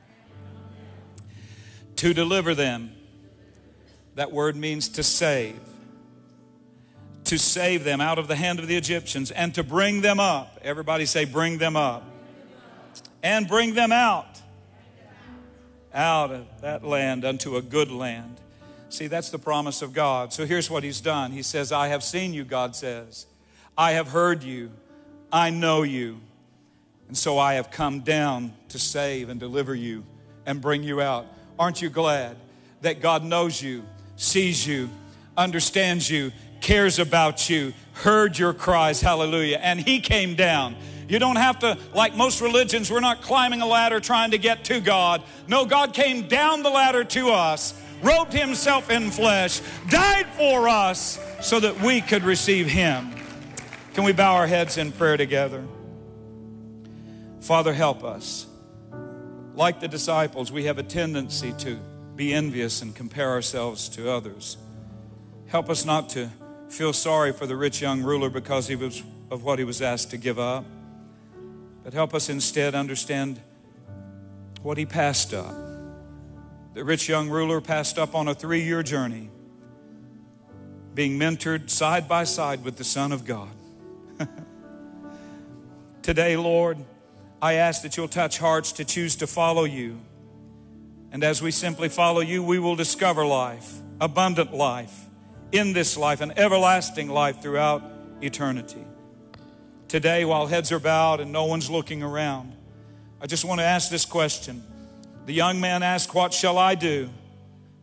to 1.97 2.13
deliver 2.13 2.55
them. 2.55 2.93
That 4.17 4.33
word 4.33 4.57
means 4.57 4.89
to 4.91 5.03
save. 5.03 5.59
To 7.25 7.39
save 7.39 7.85
them 7.85 8.01
out 8.01 8.19
of 8.19 8.29
the 8.29 8.37
hand 8.37 8.59
of 8.59 8.67
the 8.67 8.77
Egyptians 8.77 9.31
and 9.31 9.55
to 9.55 9.63
bring 9.63 10.01
them 10.03 10.21
up. 10.21 10.59
Everybody 10.63 11.07
say, 11.07 11.25
bring 11.25 11.59
them 11.59 11.77
up 11.77 12.10
and 13.23 13.49
bring 13.49 13.75
them 13.75 13.93
out 13.93 14.41
out 15.93 16.31
of 16.31 16.47
that 16.61 16.85
land 16.85 17.25
unto 17.25 17.57
a 17.57 17.63
good 17.63 17.91
land. 17.91 18.41
See, 18.89 19.07
that's 19.07 19.31
the 19.31 19.39
promise 19.39 19.83
of 19.83 19.93
God. 19.93 20.33
So 20.33 20.47
here's 20.47 20.71
what 20.71 20.83
He's 20.83 21.01
done 21.01 21.33
He 21.33 21.43
says, 21.43 21.73
I 21.73 21.89
have 21.89 22.03
seen 22.03 22.35
you, 22.35 22.45
God 22.45 22.75
says. 22.77 23.27
I 23.77 23.93
have 23.93 24.09
heard 24.09 24.43
you. 24.43 24.71
I 25.33 25.51
know 25.51 25.83
you. 25.83 26.21
And 27.09 27.17
so 27.17 27.39
I 27.39 27.55
have 27.55 27.71
come 27.71 28.01
down 28.01 28.53
to 28.69 28.79
save 28.79 29.29
and 29.29 29.41
deliver 29.41 29.75
you 29.75 30.05
and 30.47 30.61
bring 30.61 30.83
you 30.83 31.01
out. 31.01 31.27
Aren't 31.59 31.83
you 31.83 31.91
glad 31.91 32.37
that 32.83 33.01
God 33.01 33.25
knows 33.25 33.61
you, 33.61 33.85
sees 34.17 34.67
you, 34.67 34.89
understands 35.37 36.09
you, 36.09 36.33
cares 36.61 36.99
about 36.99 37.49
you, 37.49 37.73
heard 37.93 38.39
your 38.39 38.53
cries, 38.53 39.01
hallelujah, 39.01 39.59
and 39.59 39.81
He 39.81 40.01
came 40.01 40.35
down. 40.35 40.77
You 41.09 41.19
don't 41.19 41.37
have 41.37 41.59
to, 41.61 41.77
like 41.93 42.15
most 42.15 42.41
religions, 42.41 42.91
we're 42.91 43.01
not 43.01 43.23
climbing 43.23 43.63
a 43.63 43.67
ladder 43.67 43.99
trying 43.99 44.31
to 44.31 44.39
get 44.39 44.65
to 44.67 44.81
God. 44.81 45.23
No, 45.49 45.65
God 45.65 45.93
came 45.93 46.29
down 46.29 46.63
the 46.63 46.71
ladder 46.71 47.03
to 47.03 47.31
us, 47.31 47.75
robed 48.03 48.33
Himself 48.33 48.91
in 48.91 49.11
flesh, 49.11 49.61
died 49.89 50.27
for 50.37 50.69
us 50.69 51.19
so 51.41 51.59
that 51.59 51.81
we 51.81 52.01
could 52.01 52.23
receive 52.23 52.69
Him. 52.69 53.13
Can 53.95 54.05
we 54.05 54.13
bow 54.13 54.37
our 54.37 54.47
heads 54.47 54.79
in 54.79 54.93
prayer 54.93 55.17
together? 55.17 55.65
Father, 57.41 57.73
help 57.73 58.05
us. 58.05 58.47
Like 59.55 59.81
the 59.81 59.89
disciples, 59.89 60.53
we 60.53 60.65
have 60.65 60.79
a 60.79 60.83
tendency 60.83 61.53
to 61.59 61.77
be 62.15 62.33
envious 62.33 62.83
and 62.83 62.95
compare 62.95 63.31
ourselves 63.31 63.89
to 63.91 64.11
others. 64.11 64.57
Help 65.49 65.69
us 65.69 65.85
not 65.85 66.11
to 66.11 66.31
feel 66.71 66.93
sorry 66.93 67.33
for 67.33 67.47
the 67.47 67.57
rich 67.57 67.81
young 67.81 68.03
ruler 68.03 68.31
because 68.31 68.69
he 68.69 68.77
was, 68.77 69.03
of 69.31 69.43
what 69.43 69.59
he 69.59 69.65
was 69.65 69.83
asked 69.83 70.11
to 70.11 70.17
give 70.17 70.39
up, 70.39 70.65
but 71.83 71.93
help 71.93 72.15
us 72.15 72.29
instead 72.29 72.75
understand 72.75 73.41
what 74.63 74.79
he 74.79 74.87
passed 74.87 75.35
up. 75.35 75.55
The 76.75 76.85
rich 76.85 77.09
young 77.09 77.29
ruler 77.29 77.61
passed 77.61 77.99
up 77.99 78.15
on 78.15 78.29
a 78.29 78.35
three 78.35 78.63
year 78.63 78.83
journey, 78.83 79.29
being 80.95 81.19
mentored 81.19 81.69
side 81.69 82.09
by 82.09 82.25
side 82.25 82.65
with 82.65 82.77
the 82.77 82.85
Son 82.85 83.11
of 83.11 83.25
God. 83.25 83.51
Today, 86.03 86.37
Lord, 86.37 86.79
I 87.43 87.55
ask 87.55 87.83
that 87.83 87.97
you'll 87.97 88.09
touch 88.09 88.39
hearts 88.39 88.73
to 88.73 88.85
choose 88.85 89.17
to 89.17 89.27
follow 89.27 89.65
you. 89.65 89.99
And 91.11 91.25
as 91.25 91.43
we 91.43 91.51
simply 91.51 91.89
follow 91.89 92.21
you, 92.21 92.43
we 92.43 92.61
will 92.61 92.77
discover 92.77 93.27
life, 93.27 93.75
abundant 94.01 94.55
life, 94.55 95.00
in 95.53 95.73
this 95.73 95.97
life, 95.97 96.21
an 96.21 96.33
everlasting 96.37 97.09
life 97.09 97.41
throughout 97.43 97.83
eternity. 98.23 98.85
Today, 99.89 100.25
while 100.25 100.47
heads 100.47 100.71
are 100.71 100.79
bowed 100.79 101.21
and 101.21 101.33
no 101.33 101.47
one's 101.47 101.69
looking 101.69 102.03
around, 102.03 102.53
I 103.21 103.27
just 103.27 103.45
want 103.45 103.61
to 103.61 103.65
ask 103.65 103.91
this 103.91 104.05
question. 104.05 104.63
The 105.27 105.33
young 105.33 105.61
man 105.61 105.83
asked, 105.83 106.15
What 106.15 106.33
shall 106.33 106.59
I 106.59 106.75
do 106.75 107.11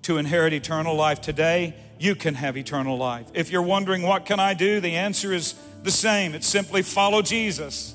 to 0.04 0.18
inherit 0.18 0.54
eternal 0.54 0.96
life? 0.96 1.22
Today, 1.22 1.76
you 2.00 2.16
can 2.16 2.34
have 2.36 2.58
eternal 2.58 2.98
life. 2.98 3.28
If 3.34 3.52
you're 3.52 3.62
wondering, 3.62 4.04
What 4.04 4.26
can 4.26 4.40
I 4.40 4.54
do? 4.54 4.80
the 4.80 4.96
answer 4.96 5.34
is 5.34 5.56
the 5.84 5.92
same. 5.92 6.34
It's 6.34 6.48
simply 6.48 6.82
follow 6.82 7.22
Jesus. 7.22 7.94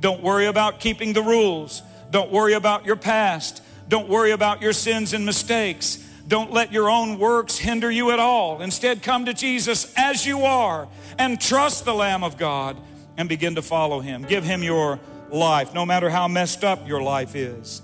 Don't 0.00 0.22
worry 0.22 0.46
about 0.46 0.80
keeping 0.80 1.12
the 1.12 1.22
rules. 1.22 1.82
Don't 2.10 2.30
worry 2.30 2.52
about 2.52 2.84
your 2.84 2.96
past. 2.96 3.62
Don't 3.88 4.08
worry 4.08 4.32
about 4.32 4.60
your 4.60 4.72
sins 4.72 5.12
and 5.12 5.24
mistakes. 5.24 6.02
Don't 6.28 6.52
let 6.52 6.72
your 6.72 6.90
own 6.90 7.18
works 7.18 7.56
hinder 7.56 7.90
you 7.90 8.10
at 8.10 8.18
all. 8.18 8.60
Instead, 8.60 9.02
come 9.02 9.26
to 9.26 9.34
Jesus 9.34 9.92
as 9.96 10.26
you 10.26 10.42
are 10.42 10.88
and 11.18 11.40
trust 11.40 11.84
the 11.84 11.94
Lamb 11.94 12.24
of 12.24 12.36
God 12.36 12.76
and 13.16 13.28
begin 13.28 13.54
to 13.54 13.62
follow 13.62 14.00
him. 14.00 14.22
Give 14.22 14.42
him 14.42 14.62
your 14.62 14.98
life, 15.30 15.72
no 15.72 15.86
matter 15.86 16.10
how 16.10 16.26
messed 16.26 16.64
up 16.64 16.86
your 16.88 17.00
life 17.00 17.36
is. 17.36 17.80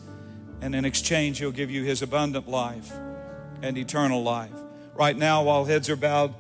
And 0.61 0.75
in 0.75 0.85
exchange, 0.85 1.39
he'll 1.39 1.53
give 1.53 1.71
you 1.71 1.85
his 1.85 2.03
abundant 2.03 2.49
life 2.49 2.93
and 3.63 3.79
eternal 3.79 4.23
life. 4.23 4.51
Right 4.95 5.17
now, 5.17 5.45
while 5.45 5.65
heads 5.65 5.89
are 5.89 5.97
bowed, 5.97 6.35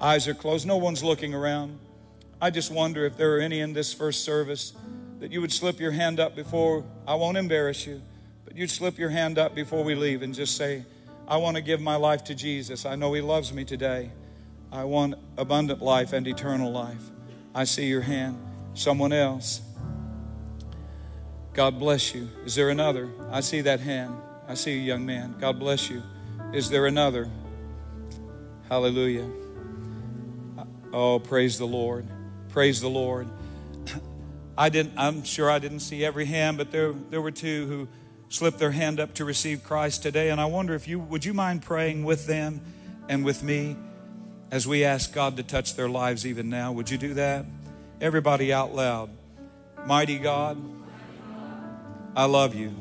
eyes 0.00 0.28
are 0.28 0.34
closed, 0.34 0.66
no 0.66 0.76
one's 0.76 1.02
looking 1.02 1.34
around. 1.34 1.78
I 2.40 2.50
just 2.50 2.70
wonder 2.70 3.04
if 3.06 3.16
there 3.16 3.36
are 3.36 3.40
any 3.40 3.60
in 3.60 3.72
this 3.72 3.92
first 3.92 4.24
service 4.24 4.72
that 5.20 5.32
you 5.32 5.40
would 5.40 5.52
slip 5.52 5.80
your 5.80 5.90
hand 5.90 6.20
up 6.20 6.36
before, 6.36 6.84
I 7.06 7.14
won't 7.14 7.36
embarrass 7.36 7.86
you, 7.86 8.00
but 8.44 8.56
you'd 8.56 8.70
slip 8.70 8.98
your 8.98 9.10
hand 9.10 9.38
up 9.38 9.54
before 9.54 9.82
we 9.82 9.94
leave 9.96 10.22
and 10.22 10.32
just 10.32 10.56
say, 10.56 10.84
I 11.28 11.36
want 11.36 11.56
to 11.56 11.62
give 11.62 11.82
my 11.82 11.96
life 11.96 12.24
to 12.24 12.34
Jesus. 12.34 12.86
I 12.86 12.96
know 12.96 13.12
He 13.12 13.20
loves 13.20 13.52
me 13.52 13.64
today. 13.64 14.10
I 14.72 14.84
want 14.84 15.14
abundant 15.36 15.82
life 15.82 16.14
and 16.14 16.26
eternal 16.26 16.72
life. 16.72 17.02
I 17.54 17.64
see 17.64 17.86
your 17.86 18.00
hand. 18.00 18.42
Someone 18.72 19.12
else. 19.12 19.60
God 21.52 21.78
bless 21.78 22.14
you. 22.14 22.28
Is 22.46 22.54
there 22.54 22.70
another? 22.70 23.10
I 23.30 23.40
see 23.40 23.60
that 23.60 23.80
hand. 23.80 24.16
I 24.46 24.54
see 24.54 24.72
a 24.72 24.82
young 24.82 25.04
man. 25.04 25.34
God 25.38 25.58
bless 25.58 25.90
you. 25.90 26.02
Is 26.54 26.70
there 26.70 26.86
another? 26.86 27.30
Hallelujah. 28.70 29.28
Oh, 30.94 31.18
praise 31.18 31.58
the 31.58 31.66
Lord. 31.66 32.06
Praise 32.48 32.80
the 32.80 32.88
Lord. 32.88 33.28
I 34.58 34.70
didn't, 34.70 34.94
I'm 34.96 35.24
sure 35.24 35.50
I 35.50 35.58
didn't 35.58 35.80
see 35.80 36.06
every 36.06 36.24
hand, 36.24 36.56
but 36.56 36.70
there, 36.70 36.92
there 36.92 37.20
were 37.20 37.30
two 37.30 37.66
who 37.66 37.88
slipped 38.28 38.58
their 38.58 38.72
hand 38.72 39.00
up 39.00 39.14
to 39.14 39.24
receive 39.24 39.64
Christ 39.64 40.02
today. 40.02 40.30
And 40.30 40.40
I 40.40 40.46
wonder 40.46 40.74
if 40.74 40.86
you 40.86 40.98
would 40.98 41.24
you 41.24 41.34
mind 41.34 41.62
praying 41.62 42.04
with 42.04 42.26
them 42.26 42.60
and 43.08 43.24
with 43.24 43.42
me 43.42 43.76
as 44.50 44.66
we 44.66 44.84
ask 44.84 45.12
God 45.12 45.36
to 45.36 45.42
touch 45.42 45.74
their 45.74 45.88
lives 45.88 46.26
even 46.26 46.48
now? 46.48 46.72
Would 46.72 46.90
you 46.90 46.98
do 46.98 47.14
that? 47.14 47.44
Everybody 48.00 48.52
out 48.52 48.74
loud. 48.74 49.10
Mighty 49.86 50.18
God, 50.18 50.58
I 52.16 52.24
love 52.24 52.54
you. 52.54 52.74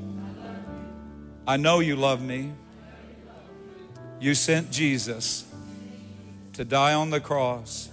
I 1.47 1.57
know 1.57 1.79
you 1.79 1.95
love 1.95 2.21
me. 2.21 2.51
You 4.19 4.33
sent 4.33 4.71
Jesus 4.71 5.45
to 6.53 6.65
die 6.65 6.93
on 6.93 7.09
the 7.11 7.19
cross 7.19 7.89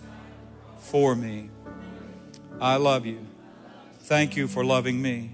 for 0.79 1.14
me. 1.14 1.51
I 2.61 2.77
love 2.77 3.05
you. 3.05 3.19
Thank 4.01 4.37
you 4.37 4.49
for 4.49 4.64
loving 4.64 5.01
me. 5.01 5.33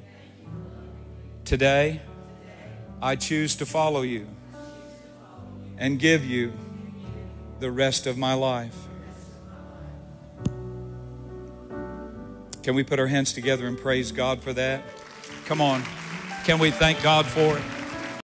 Today, 1.44 2.00
I 3.02 3.16
choose 3.16 3.56
to 3.56 3.66
follow 3.66 4.02
you 4.02 4.26
and 5.78 5.98
give 5.98 6.24
you 6.24 6.52
the 7.58 7.70
rest 7.70 8.06
of 8.06 8.18
my 8.18 8.34
life. 8.34 8.76
Can 12.62 12.74
we 12.74 12.84
put 12.84 13.00
our 13.00 13.06
hands 13.06 13.32
together 13.32 13.66
and 13.66 13.78
praise 13.78 14.12
God 14.12 14.42
for 14.42 14.52
that? 14.52 14.82
Come 15.46 15.62
on. 15.62 15.82
Can 16.44 16.58
we 16.58 16.70
thank 16.70 17.02
God 17.02 17.24
for 17.26 17.56
it? 17.56 17.79